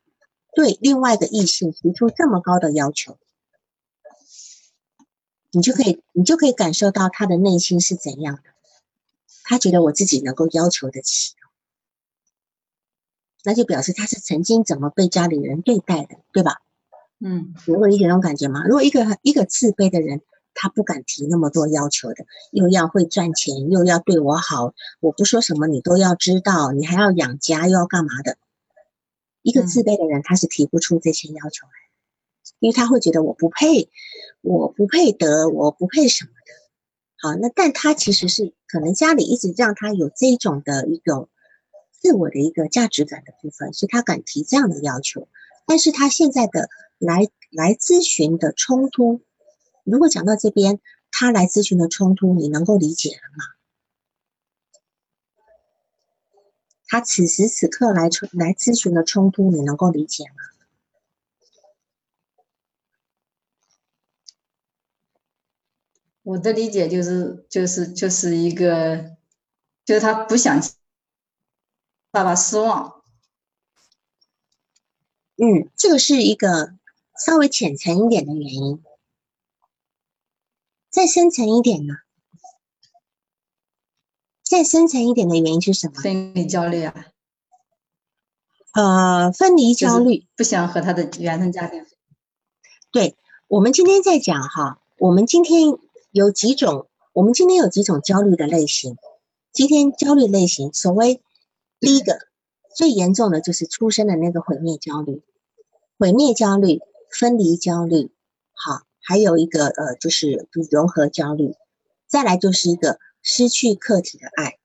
[0.55, 3.19] 对另外一个异性提出这么高的要求，
[5.51, 8.43] 你就可以你就可以感受到他的内心是怎样的，
[9.43, 11.35] 他觉得我自己能够要求得起，
[13.43, 16.61] 那就表示他是曾经怎么被家里人对待的，对吧？
[17.27, 18.65] 嗯，能够理解那种感觉吗？
[18.67, 20.21] 如果一个一个自卑的人，
[20.53, 28.37] 他不敢提那么多要求的，又要会赚钱，又要对我好，我不说什么你都要知道，你还要养家，又要干嘛的？
[29.41, 31.73] 一个自卑的人，他是提不出这些要求来，
[32.59, 33.89] 因为他会觉得我不配，
[34.43, 37.27] 我不配得，我不配什么的。
[37.27, 41.31] 好，那但他其实是可能家里一直让他有这种的一种
[41.91, 45.27] 自我的一个价值感的部分，所以他敢提这样的要求，
[45.67, 46.69] 但是他现在的。
[46.99, 49.23] 来来咨询的冲突，
[49.85, 50.81] 如果讲到这边，
[51.11, 53.45] 他来咨询的冲突，你能够理解了吗？
[56.87, 60.35] 他此时此刻来来咨询的冲突，你能够理解吗？
[66.23, 69.17] 我的理解就是，就是就是一个，
[69.85, 70.59] 就是他不想
[72.11, 73.03] 爸爸失望。
[75.37, 76.79] 嗯，这个是一个。
[77.19, 78.83] 稍微浅层一点的原因，
[80.91, 81.95] 再深层一点呢？
[84.43, 86.03] 再深层一点的原因是什么？
[86.03, 87.07] 分离焦虑啊。
[88.73, 91.87] 呃，分离焦虑，不想和他的原生家庭。
[92.91, 93.17] 对，
[93.49, 95.63] 我们今天在讲哈，我们今天
[96.11, 98.97] 有几种，我们今天有几种焦虑的类型。
[99.53, 101.23] 今天焦虑类型，所谓
[101.79, 102.19] 第一个
[102.75, 105.23] 最严重的就是出生的那个毁灭焦虑，
[105.97, 106.81] 毁灭焦虑。
[107.15, 108.11] 分离焦虑，
[108.53, 111.55] 好，还有一个呃，就是融合焦虑，
[112.07, 114.59] 再来就是一个失去客体的爱，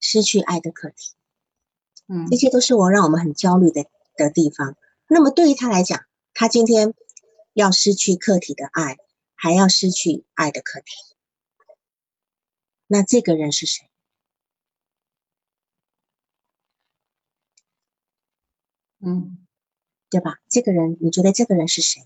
[0.00, 1.14] 失去爱的客体，
[2.08, 3.84] 嗯，这些都是我让我们很焦虑的
[4.16, 4.76] 的地方。
[5.08, 6.94] 那么对于他来讲，他今天
[7.52, 8.96] 要失去客体的爱，
[9.34, 10.86] 还要失去爱的客体，
[12.86, 13.88] 那这个人是谁？
[19.00, 19.41] 嗯。
[20.12, 20.40] 对吧？
[20.50, 22.02] 这个人，你觉得这个人是谁？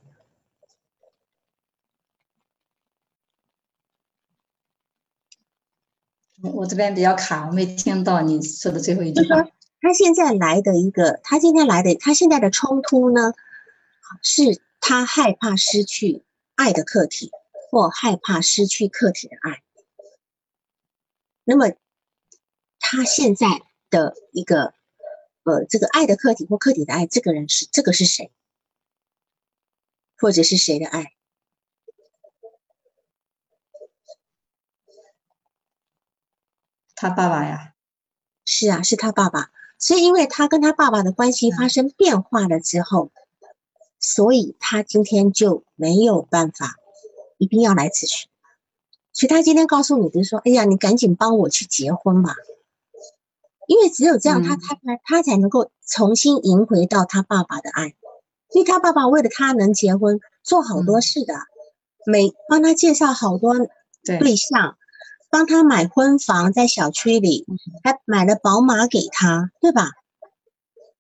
[6.41, 9.43] 我我这边比较卡，我没听到你说的最后一句话。
[9.81, 13.33] 他现在来的一个，他今天来的，他现在的冲突呢，
[14.23, 16.23] 是他害怕失去
[16.55, 17.33] 爱的客体，
[17.73, 19.65] 或害怕失去客体的爱。
[21.43, 21.73] 那么
[22.79, 24.76] 他现在的一个。
[25.47, 28.33] 呃，这个爱的客体或客体的爱，这个人是这个是谁，
[30.19, 31.13] 或者是谁的爱？
[36.97, 37.75] 他爸爸呀？
[38.45, 39.53] 是啊，是他爸爸。
[39.79, 43.13] 所以，因为他跟他爸爸的关系发生变化了之后，
[44.01, 46.75] 所以他今天就没有办法，
[47.39, 48.29] 一定要来咨询。
[49.13, 52.35] 所以他今天告诉你的说：“哎呀，你赶紧帮我去结婚吧，
[53.67, 57.95] 因为只有这样，他他他他才能够重新赢回到他爸爸的爱。
[58.53, 61.35] 因为他爸爸为了他能结婚，做好多事的，
[62.07, 63.55] 每帮他介绍好多
[64.05, 64.77] 对象。”
[65.29, 67.45] 帮他买婚房，在小区里
[67.83, 69.91] 还买了宝马给他，对吧？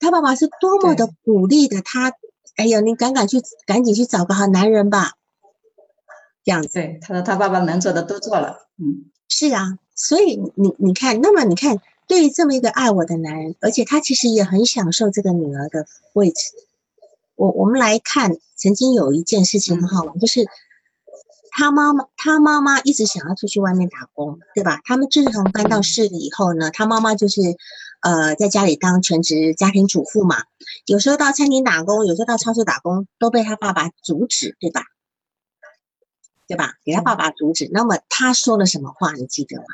[0.01, 2.13] 他爸爸是多么的鼓励的他，
[2.57, 5.13] 哎呀，你赶赶去，赶紧去找个好男人吧，
[6.45, 6.69] 这样子。
[6.69, 16.53] 对，他说他爸爸能做的都做了，嗯，是啊，所以你你看，那么你看，对于这么一个爱我的男人，而且他其实也很享受这个女儿的位置。
[17.35, 20.47] 我我们来看，曾经有一件事情很好玩，就是。
[21.59, 24.83] 他妈妈，他妈妈一直想要出去外面打工，对吧？
[24.85, 27.41] 他们自从搬到市里以后呢，他妈妈就是，
[28.03, 30.45] 呃，在家里当全职家庭主妇嘛。
[30.85, 34.83] 有时候到餐厅打工，有时候到超市打工，都被他爸爸阻止，对吧？
[36.47, 36.75] 对吧？
[36.85, 37.71] 给他爸爸阻止。
[37.73, 39.15] 那么他说了什么话？
[39.15, 39.65] 你记得吗？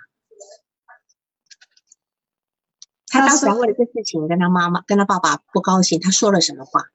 [3.13, 6.87] 他当时为了这事情跟他妈妈、跟他爸爸不高兴，他说了什么话？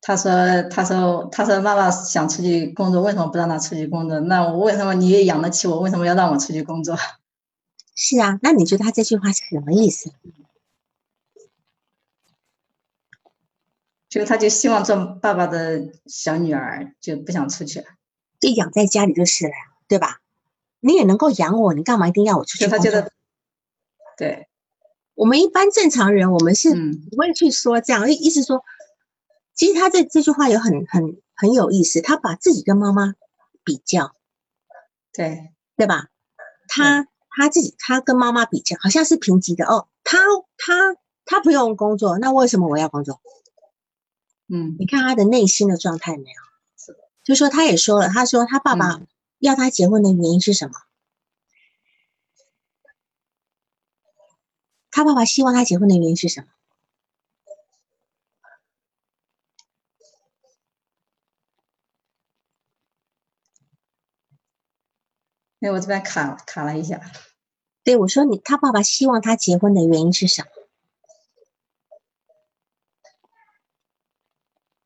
[0.00, 0.30] 他说
[0.70, 4.20] ：“他说，他说，妈妈想出去工作，为什么不让他出去工作？
[4.20, 5.80] 那我为什么你也养得起我？
[5.80, 6.96] 为什么要让我出去工作？”
[7.96, 10.12] 是啊，那你觉得他这句话是什么意思？
[14.08, 17.86] 就他就希望做爸爸的小女儿，就不想出去了，
[18.38, 19.52] 就养在家里就是了，
[19.88, 20.20] 对吧？
[20.80, 23.10] 你也能够养我，你干嘛一定要我出去工作？
[24.16, 24.48] 对，
[25.18, 26.70] 我们一般正常人，我们是
[27.10, 28.64] 不会去说这样，意思说。
[29.52, 33.16] 其实他这这句话有很很很有意思，他把自己跟妈妈
[33.64, 34.14] 比较，
[35.12, 36.06] 对对吧？
[36.68, 39.88] 他他自己他跟妈妈比较，好像是平级的哦。
[40.04, 40.18] 他
[40.56, 43.20] 他他不用工作，那为什么我要工作？
[44.48, 46.40] 嗯，你看他的内心的状态没有？
[46.78, 49.00] 是的，就说他也说了，他说他爸爸
[49.40, 50.74] 要他结婚的原因是什么？
[54.98, 56.48] 他爸爸希望他结婚的原因是什么？
[65.60, 67.00] 因为我这边卡卡了一下，
[67.84, 70.48] 对我说：“你他爸爸希望他结婚的原因是什么？”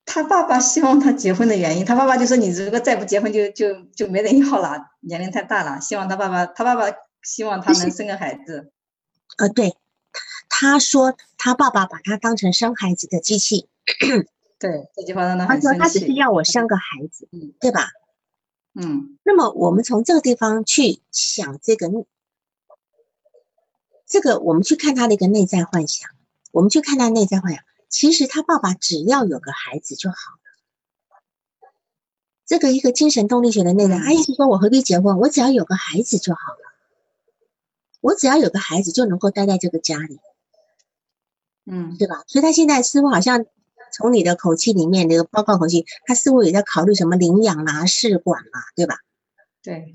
[0.05, 8.75] 他爸爸希望他结婚的原因，他爸爸就说：“你如果再不结婚，就就就没人要了，年龄太大了。”希望他爸爸，他爸爸希望他能生个孩子。
[9.39, 9.75] 呃，对，
[10.63, 13.69] 他说他爸爸把他当成生孩子的机器。
[14.61, 17.91] 对，这句话让他他说他只是要我生个孩子，嗯，对吧？
[18.75, 21.91] 嗯，那么我们从这个地方去想这个，
[24.07, 26.09] 这个我们去看他的一个内在幻想，
[26.53, 31.69] 我们去看他内在幻想，其实他爸爸只要有个孩子就好了。
[32.47, 35.19] 这个一个精神动力学的内在，他意思说我何必结婚？
[35.19, 36.73] 我只要有个孩子就好了，
[38.01, 40.21] 我只要有个孩子就能够待在这个家里，
[41.73, 42.23] 嗯，对吧？
[42.27, 43.45] 所以他现在似乎好像。
[43.95, 48.97] 从你的口气里面，那个报告口气，他似乎也在考虑什么领养啦、试管啦，对吧？
[49.63, 49.95] 对，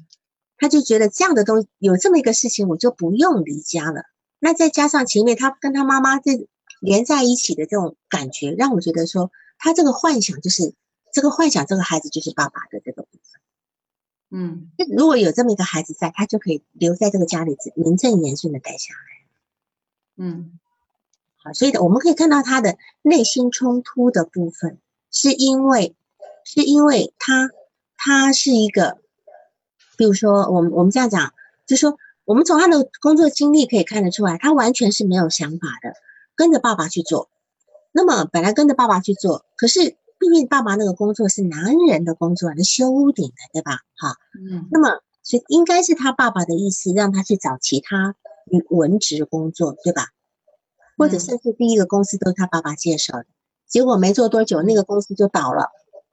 [0.60, 4.04] 他就觉得这样的东西有这么一个事情，我就不用离家了。
[4.38, 6.48] 那再加上前面他跟他妈妈这
[6.80, 10.76] 连在一起的这种感觉，让我觉得说，他这个幻想就是
[11.12, 13.42] 这个幻想，这个孩子就是爸爸的这个部分。
[14.30, 20.24] 嗯，如果有这么一个孩子在，他就可以留在这个家里，名正言顺的待下来。
[20.24, 20.60] 嗯。
[21.54, 24.80] 所以，我们可以看到他的内心冲突的部分，
[25.12, 25.96] 是因为，
[26.44, 27.50] 是因为他，
[27.96, 28.98] 他是一个，
[29.98, 31.34] 比如说，我们我们这样讲，
[31.66, 35.94] 就说，我们从他的工作经历可以看得出来，他完全是没有想法的，
[36.36, 37.30] 跟着爸爸去做。
[37.94, 43.80] 那么，本来跟着爸爸去做，可是，毕竟爸爸那个工作是男人的工作，是修屋顶的，对吧？
[43.96, 44.68] 哈，嗯。
[44.72, 48.16] 那么，所以应该是他爸爸的意思，让他去找其他
[48.70, 50.08] 文职工作，对吧？
[50.98, 53.26] 或者甚至第一个公司都是他爸爸介绍的，
[53.68, 55.70] 结果没做多久，那个公司就倒了。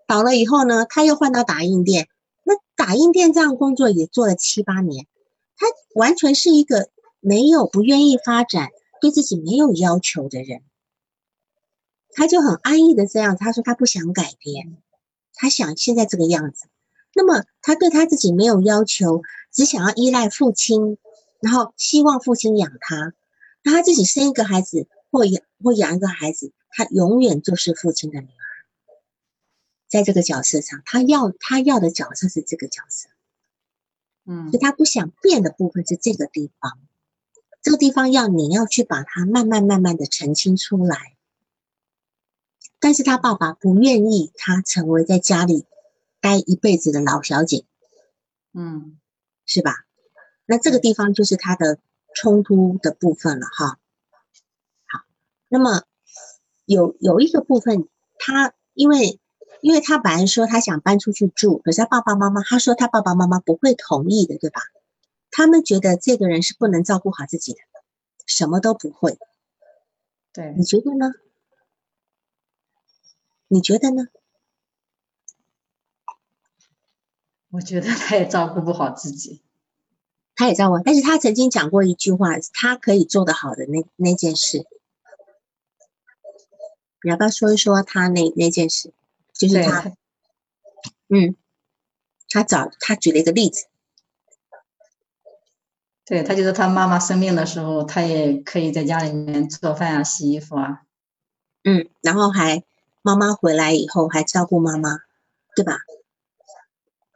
[0.07, 2.09] 倒了以后呢，他又换到打印店，
[2.45, 5.07] 那打印店这样工作也做了七八年，
[5.57, 8.69] 他完全是一个没有不愿意发展、
[9.01, 10.61] 对自己没有要求的人。
[12.13, 14.77] 他就很安逸的这样，他说他不想改变，
[15.33, 16.67] 他想现在这个样子。
[17.15, 20.99] 那么他对他自己没有要求，只想要依赖父亲，
[21.41, 23.15] 然后希望父亲养他。
[23.65, 28.47] 那他自己生一个孩子或养或养一个孩子，他永远就是父亲的女儿，
[29.89, 33.09] 在这个角色上，他要他要的角色是这个角色，
[34.27, 36.79] 嗯，所以他不想变的部分是这个地方，
[37.63, 41.17] 这个地方要你要去把它慢慢慢慢的澄清出来。
[42.79, 45.65] 但是他爸爸不愿意他成为在家里
[46.21, 47.65] 待一辈子的老小姐，
[48.53, 48.99] 嗯，
[49.47, 49.87] 是吧？
[50.45, 51.79] 那这个地方就是他的
[52.15, 53.79] 冲突的部分了哈。
[54.87, 55.05] 好，
[55.49, 55.83] 那么
[56.65, 57.89] 有有一个部分，
[58.19, 59.21] 他因为
[59.61, 64.63] 因为他本来说他想搬出去住，可是他爸爸妈妈他说他爸爸妈妈不会同意的，对吧？
[65.31, 67.59] 他们觉得这个人是不能照顾好自己的，
[68.25, 69.19] 什么都不会。
[70.33, 71.13] 对，你觉得呢？
[73.49, 74.07] 你觉得呢？
[77.51, 79.43] 我觉得他也照顾不好自己。
[80.37, 84.67] 他也在玩，但是他曾经讲过一句话，他可以做得好的那那件事，
[87.03, 88.93] 你要不要说一说他那那件事？
[89.33, 89.93] 就是他，
[91.09, 91.37] 嗯，
[92.29, 93.67] 他找他举了一个例子。
[96.05, 100.83] 对他就是他妈妈生病的时候，他也可以在家里面做饭啊、洗衣服啊。
[101.63, 102.63] 嗯，然后还
[103.03, 104.99] 妈妈回来以后还照顾妈妈，
[105.57, 105.79] 对吧？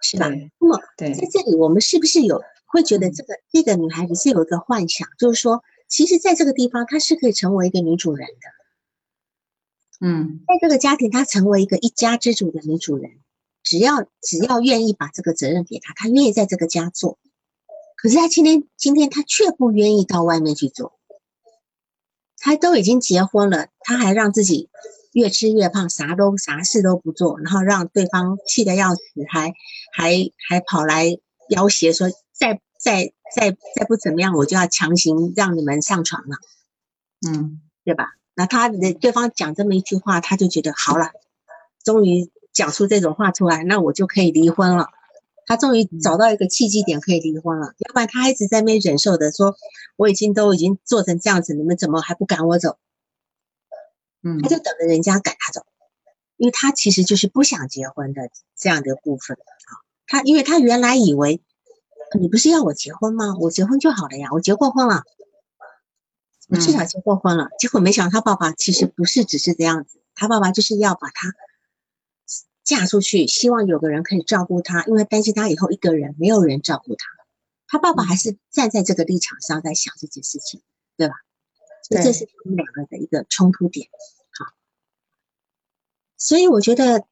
[0.00, 0.28] 是吧？
[0.58, 10.06] 那么在这里，我们是不是有会觉得这个这个女孩子是有一个幻想，就是说，其实在这个地方她是可以成为一个女主人的。
[10.06, 13.10] 嗯，在这个家庭，她成为一个一家之主的女主人，
[13.64, 17.18] 只要只要愿意把这个责任给她，她愿意在这个家做。
[17.96, 20.98] 可是她今天今天她却不愿意到外面去做，
[22.36, 24.68] 她都已经结婚了，她还让自己
[25.12, 29.52] 越吃越胖，啥都啥事都不做，然后让对方气得要死，还
[29.92, 32.08] 还还跑来要挟说
[32.38, 36.36] 再再再再不怎么样，我就要强行让你们上床了，
[37.26, 38.14] 嗯，对吧？
[38.34, 41.10] 那他的对方讲这么一句话，他就觉得好了，
[41.82, 44.90] 终于讲出这种话出来，那我就可以离婚了。
[45.44, 49.56] 他终于找到一个契机点可以离婚了，要不然他一直在那边忍受的说，
[49.96, 52.78] 我已经都已经做成这样子，你们怎么还不赶我走？
[54.22, 55.64] 嗯，他就等着人家赶他走，
[56.36, 59.72] 因为他其实就是不想结婚的这样的部分啊。
[60.06, 61.40] 他因为他原来以为
[62.20, 63.34] 你不是要我结婚吗？
[63.40, 65.02] 我结婚就好了呀，我结过婚了，
[66.48, 67.48] 我至少结过婚了。
[67.58, 71.34] 结果没想到他爸爸其实不是只是这样子，他爸爸就是要把他。
[72.64, 77.06] 嫁出去，希望有个人可以照顾她，因为担心她以后一个人没有人照顾她。
[77.66, 80.60] 他爸爸还是站在这个立场上在想这件事情，
[80.94, 81.14] 对吧？
[81.82, 83.88] 所以这是他们两个的一个冲突点。
[84.38, 84.52] 好，
[86.18, 87.06] 所以我觉得，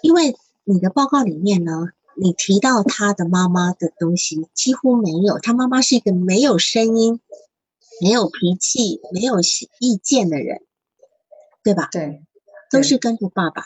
[0.00, 0.34] 因为
[0.64, 7.20] 你的报告里面呢，你提到他的妈妈的东西几乎没有，他妈妈是一个没有声音、
[8.00, 9.40] 没有脾气、没有
[9.78, 10.62] 意见的人，
[11.62, 11.88] 对吧？
[11.90, 12.22] 对，
[12.70, 13.64] 都是跟着爸爸。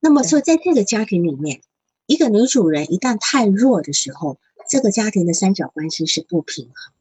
[0.00, 1.62] 那么说，在这个家庭里面，
[2.06, 6.92] 一个女主人一旦太弱的时候，这个家庭的三角关系是不平衡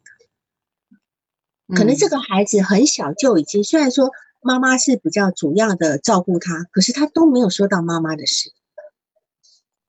[1.70, 1.76] 的。
[1.76, 4.12] 可能这个孩子很小就已经，虽然说
[4.42, 8.52] 妈妈是比较主要的照顾他，可是他都没有说到妈妈的事。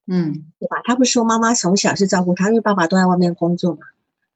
[0.07, 0.83] 嗯，对吧？
[0.85, 3.81] 他不是说妈妈从小是照顾他，因为爸爸都在外面工作嘛。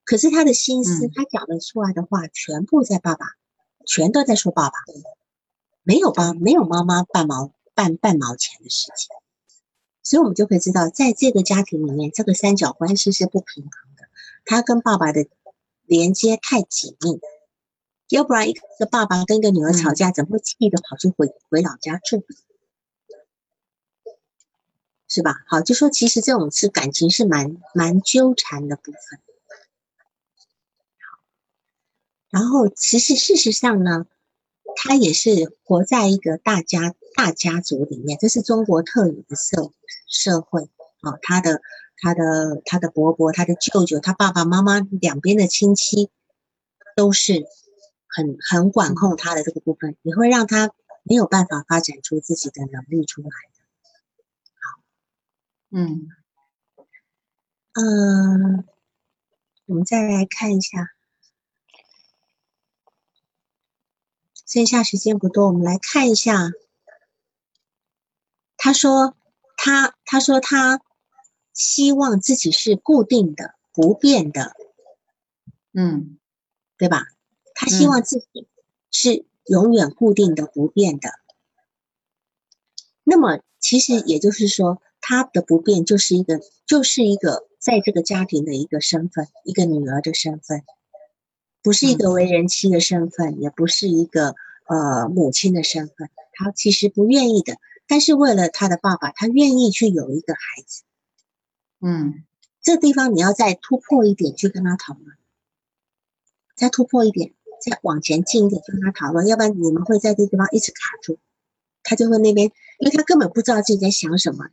[0.03, 3.25] 可是他的心思，他讲的出来的话，全部在爸爸，
[3.85, 4.77] 全都在说爸爸，
[5.83, 7.51] 没有爸，没有妈妈半毛。
[7.75, 9.07] 半半毛钱的事情，
[10.03, 14.03] 所以我们就可以知道，在这个家庭里面，这个三角关系是不平衡的。
[14.43, 15.25] 他跟爸爸的
[15.85, 17.21] 连接太紧密，
[18.09, 22.25] 要不然一个爸爸跟一个女儿吵架，怎么会气得跑去回回老家住？
[25.09, 25.43] 是吧？
[25.47, 29.19] 好，就说其实这种是感情是蛮蛮纠缠的部分。
[30.97, 31.19] 好，
[32.29, 34.05] 然后其实事实上呢。
[34.81, 39.73] 他也是活在一个大家大家族里面，这是中国特有的社
[40.07, 40.69] 社会
[41.01, 41.17] 啊。
[41.23, 41.59] 他的
[41.97, 46.11] 他的他的伯伯、他的舅舅、他爸爸妈妈两边的亲戚，
[46.95, 47.45] 都是
[48.07, 50.71] 很很管控他的这个部分，也会让他
[51.03, 53.29] 没有办法发展出自己的能力出来。
[55.71, 56.07] 嗯
[57.73, 58.65] 嗯，
[59.67, 60.89] 我们再来看一下。
[64.47, 66.49] 剩下时间不多，我们来看一下。
[68.57, 69.15] 他说
[69.55, 70.81] ：“他他说他
[71.53, 74.53] 希望自己是固定的、不变的，
[75.71, 76.17] 嗯，
[76.77, 77.05] 对吧？
[77.53, 78.47] 他希望自己
[78.89, 81.11] 是永远固定的、不变的。
[83.03, 90.61] 那么，其实也就是说，他的不变就是一个，就是一个在这个家庭的一个身份，一个女儿的身份。”
[91.63, 94.35] 不是一个为人妻的身份，也不是一个
[94.67, 97.57] 呃母亲的身份，他其实不愿意的。
[97.87, 100.83] 但是为了他的爸爸，他愿意去有一个孩子。
[101.81, 102.23] 嗯，
[102.61, 105.17] 这地方你要再突破一点去跟他讨论。
[106.55, 107.33] 再突破一点，
[107.65, 111.17] 再往前进一点，去跟他讨论，要不然你们会在这地方一直卡住。
[111.81, 114.45] 他就会那边，因为他根本不知道自己在想什么，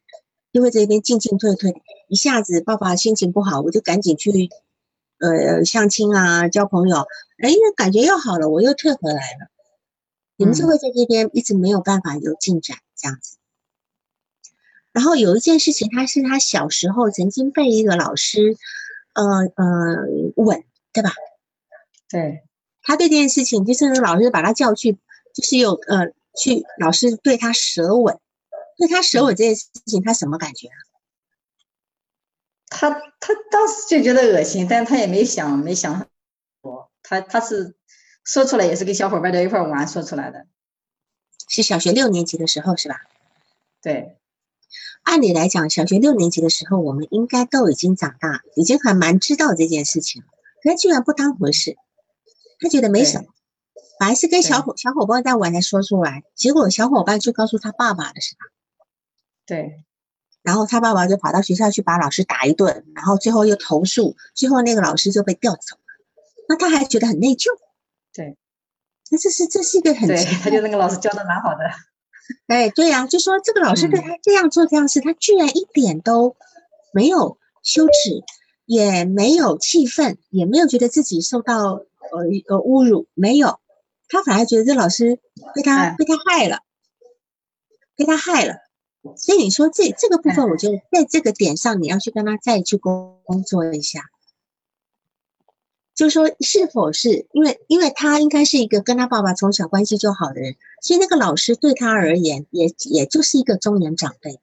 [0.56, 4.48] 就会这边进进退退，一下子爸爸心情不好，我就赶紧去
[5.18, 9.50] 呃相亲啊，交朋友，哎，感觉又好了，我又退回来了。
[10.38, 13.36] 你们就会在这边一直没有办法有进展这样子。
[14.92, 18.56] 然后有一件事情，他是他小时候曾经被一个老师，
[19.12, 19.22] 呃
[19.56, 21.12] 呃吻，对吧？
[22.08, 22.44] 对。
[22.80, 24.92] 他对这件事情，就是那个老师把他叫去，
[25.34, 28.18] 就是有呃去老师对他舌吻，
[28.76, 30.76] 对他舍我这件事情，他什么感觉啊？
[32.68, 36.08] 他他当时就觉得恶心，但他也没想没想
[36.62, 37.74] 多，他他是。
[38.28, 40.48] 说出来也是跟小伙伴在一块玩说出来的，
[41.46, 43.02] 是小学六年级的时候是吧？
[43.80, 44.18] 对，
[45.04, 50.28] 按理来讲，小学六年级的时候，我们应该都已经长大，已经还蛮知道这件事情了。
[50.60, 51.76] 可他居然不当回事，
[52.58, 53.26] 他觉得没什么，
[54.00, 56.24] 反而是跟小伙小伙伴在玩才说出来。
[56.34, 58.40] 结果小伙伴就告诉他爸爸了，是吧？
[59.46, 59.84] 对，
[60.42, 65.82] 然后他爸爸就跑到学校去把老师打一顿，然后最后又投诉，最后那个老师就被调走了。
[66.48, 67.46] 那他还觉得很内疚。
[68.12, 68.36] 对，
[69.10, 71.58] 那这是这是一个很，对，他就那个老师教的蛮好的，
[72.48, 76.36] 哎，对呀，就说这个老师对他这样做这样事，他居然一点都
[76.92, 78.24] 没有羞耻，
[78.64, 83.60] 也没有气愤，也没有觉得自己受到呃呃侮辱，没有，
[84.08, 85.20] 他反而觉得这老师
[85.54, 86.60] 被他被他害了，
[87.96, 88.54] 被他害了，
[89.16, 94.00] 所以你说这这个部分，我觉得在这个点上，你要去跟他再去工工作一下。
[95.94, 104.38] 就说是否是因为，因为他应该是一个跟他爸爸从小关系就好的人，所以那个老师对他而言也也就是一个中年长辈，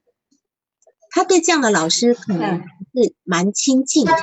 [1.12, 2.64] 他对这样的老师可能
[2.96, 4.14] 是蛮亲近的，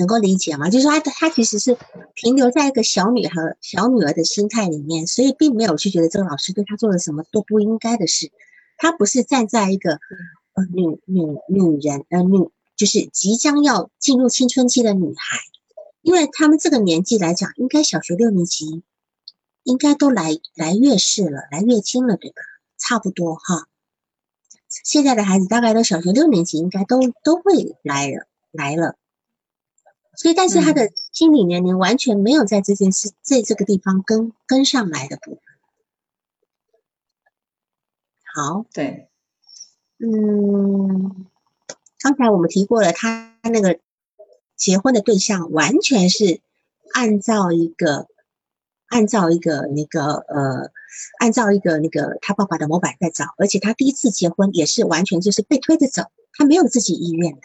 [0.00, 0.70] 能够理解吗？
[0.70, 1.76] 就是说他他其实是
[2.14, 8.32] 停留在一个小女孩小女儿的心态里面，所以并没有去觉得这个老师对他做了什么都不应该的事，
[8.78, 10.00] 他不是站在一个
[10.54, 10.64] 呃。
[10.72, 15.38] 女女女人，呃，女就是即将要进入青春期的女孩，
[16.00, 18.82] 因为他们这个年纪来讲，应该小学六年级，
[19.64, 22.40] 应该都来来月事了，来月经了，对吧？
[22.78, 23.66] 差不多哈。
[24.84, 28.96] 现在的孩子大概都小学六年级，应该都都会来了来了。
[30.20, 35.40] 所以，但是他的心理年龄完全没有在这件事在这个地方跟跟上来的部分。
[38.34, 39.08] 好，对。
[39.96, 41.24] 嗯，
[42.00, 43.80] 刚才我们提过了，他那个
[44.56, 46.42] 结婚的对象完全是
[46.92, 48.06] 按照一个
[48.88, 50.70] 按照一个那个呃，
[51.18, 56.02] 按照一个那个他爸爸的模板在找，而且他第一次结婚也是完全就是被推着走，
[56.34, 57.40] 他没有自己意愿的。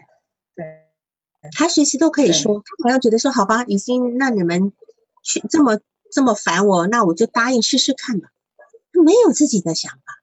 [0.55, 0.84] 对，
[1.52, 4.74] 他随时都可以说，他好像觉得说好吧，已经那你们
[5.24, 5.80] 去这么
[6.12, 8.30] 这么烦我，那我就答应试试看吧。
[8.93, 10.22] 他没有自己的想法，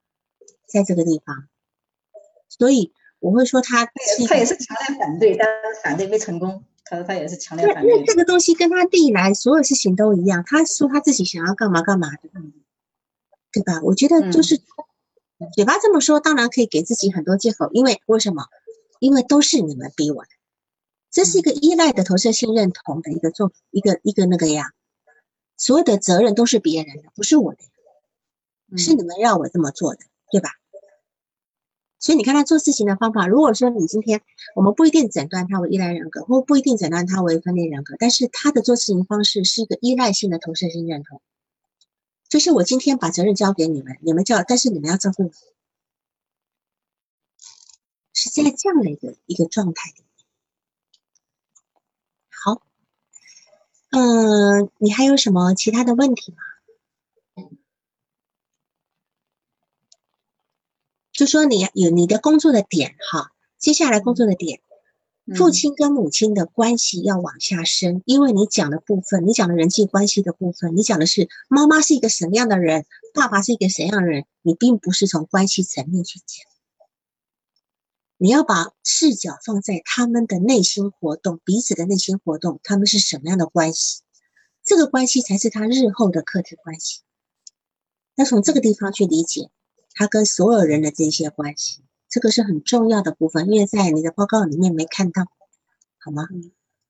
[0.67, 1.49] 在这个地方。
[2.49, 3.87] 所以我会说他，
[4.29, 6.65] 他也是强烈反对，但是反对没成功。
[6.85, 7.91] 他说他也是强烈反对。
[7.91, 12.29] 因为这个东西跟他历来所有事情都一样，他说他自己想要干嘛干嘛的，
[13.53, 13.81] 对吧？
[13.83, 14.61] 我觉得就是
[15.55, 18.45] 嘴巴这么说，当然可以给自己很多借口，因为为什么？
[19.01, 20.29] 因为都是你们逼我的，
[21.13, 24.73] 这是一个依赖的投射性认同的一个做一个一个那个呀，
[25.57, 30.01] 所有的责任都是别人的，不是我的，是你们让我这么做的，
[30.31, 30.51] 对吧？
[31.99, 34.23] 所以你看他做事情的方法，如果说你今天
[34.57, 41.21] 我们不一定诊断他为依赖人格，或不一定诊断他为分裂人格，但是他的做事情方式是一个依赖性的投射性认同，
[42.29, 45.31] 就是我今天把责任交给你们，你们叫，但是你们要照顾我，
[48.15, 50.03] 是在这样的一个一个状态里。
[52.45, 52.61] 好，
[53.93, 56.39] 嗯，你还有什么其他的问题吗？
[61.13, 64.63] 就说你有你的工作的点哈，接下来工作的点，
[65.37, 76.51] 父亲跟母亲的关系要往下深，因为你讲的部分，你讲的人际关系的部分，你讲的是妈妈是一个什么样的人，爸爸是一个什么样的人，你并不是从关系层面去讲，
[78.23, 84.03] 你要把视角放在他们的内心活动，彼此的内心活动，他们是什么样的关系，
[84.63, 87.01] 这个关系才是他日后的客体关系，
[88.15, 89.51] 要从这个地方去理解。
[89.95, 95.25] 他跟所有人的这些关系，这个是很重要的部分，因为在你的报告里面没看到，
[95.99, 96.29] 好吗？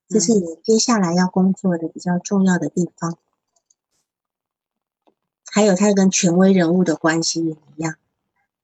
[0.07, 3.17] 这是你接下来要工作的比较重要的地方。
[5.45, 7.95] 还有他跟权威人物的关系也一样，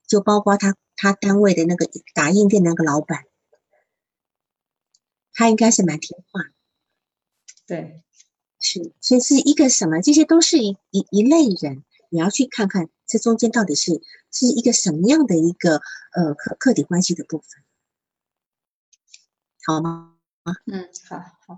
[0.09, 3.25] 就包括他他单位的那个打印店那个老板，
[5.31, 6.41] 他应该是蛮听话。
[7.67, 8.03] 对，
[8.59, 10.01] 是，所以是一个什么？
[10.01, 14.01] 这些都是一一一类人，你要去看看这中间到底是
[14.31, 15.75] 是一个什么样的一个
[16.13, 17.63] 呃客客体关系的部分，
[19.65, 20.17] 好吗？
[20.65, 21.55] 嗯，好好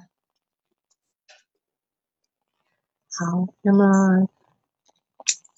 [3.10, 3.48] 好。
[3.62, 4.28] 那么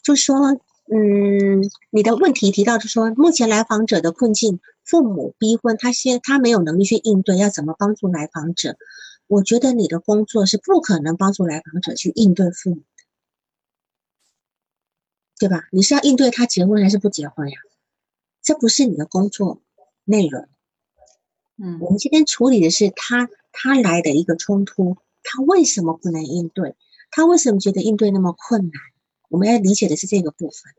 [0.04, 0.62] 就说，
[0.92, 8.78] 嗯，你的问题提到就说，目前来访者的困境，父母逼婚，他先他没有能力去应对，要怎么帮助来访者？
[9.28, 13.04] 我觉得你的工作是不可能帮助来访者去应对父母的，
[15.40, 15.64] 对吧？
[15.72, 17.58] 你是要应对他结婚还是不结婚呀？
[18.44, 19.62] 这不是你的工作
[20.04, 20.48] 内容。
[21.58, 26.76] 嗯，我们今天处理的是他他来的一个冲突，他为什么不能应对？
[27.10, 28.74] 他为什么觉得应对那么困难？
[29.34, 30.74] 我们要理解的是这个部分。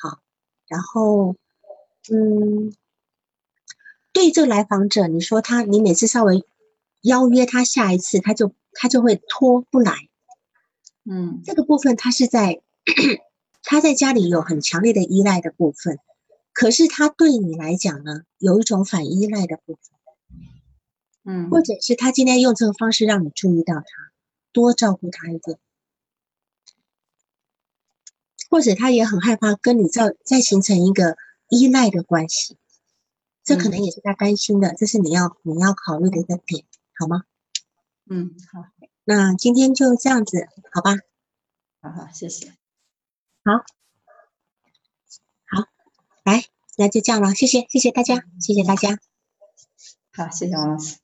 [0.00, 0.20] 好，
[0.66, 1.36] 然后，
[2.10, 2.74] 嗯，
[4.12, 6.44] 对这个来访者，你说他，你每次稍微。
[7.02, 9.94] 邀约他下一次，他就他就会拖不来。
[11.04, 12.60] 嗯，这个部分他是在
[13.62, 16.00] 他在家里有很强烈的依赖的部分，
[16.52, 19.96] 可是他对你来讲呢，有一种反依赖的部分。
[21.24, 23.84] 嗯，或者是他今天用这个方式让你注意到他，
[24.52, 25.56] 多照顾他一点，
[28.48, 31.16] 或者他也很害怕跟你再再形成一个
[31.48, 32.56] 依赖的关系，
[33.44, 36.64] 这可能也是他担心的，这是你要你要考虑的一个点。
[36.98, 37.22] 好吗？
[38.10, 38.64] 嗯，好。
[39.04, 40.96] 那今天就这样子，好吧？
[41.80, 42.48] 好好，谢谢。
[43.44, 43.64] 好，
[45.46, 45.68] 好，
[46.24, 46.44] 来，
[46.76, 47.34] 那就这样了。
[47.34, 48.98] 谢谢，谢谢大家，谢谢大家。
[50.12, 50.96] 好，谢谢王老师。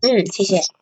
[0.00, 0.81] 嗯，谢谢。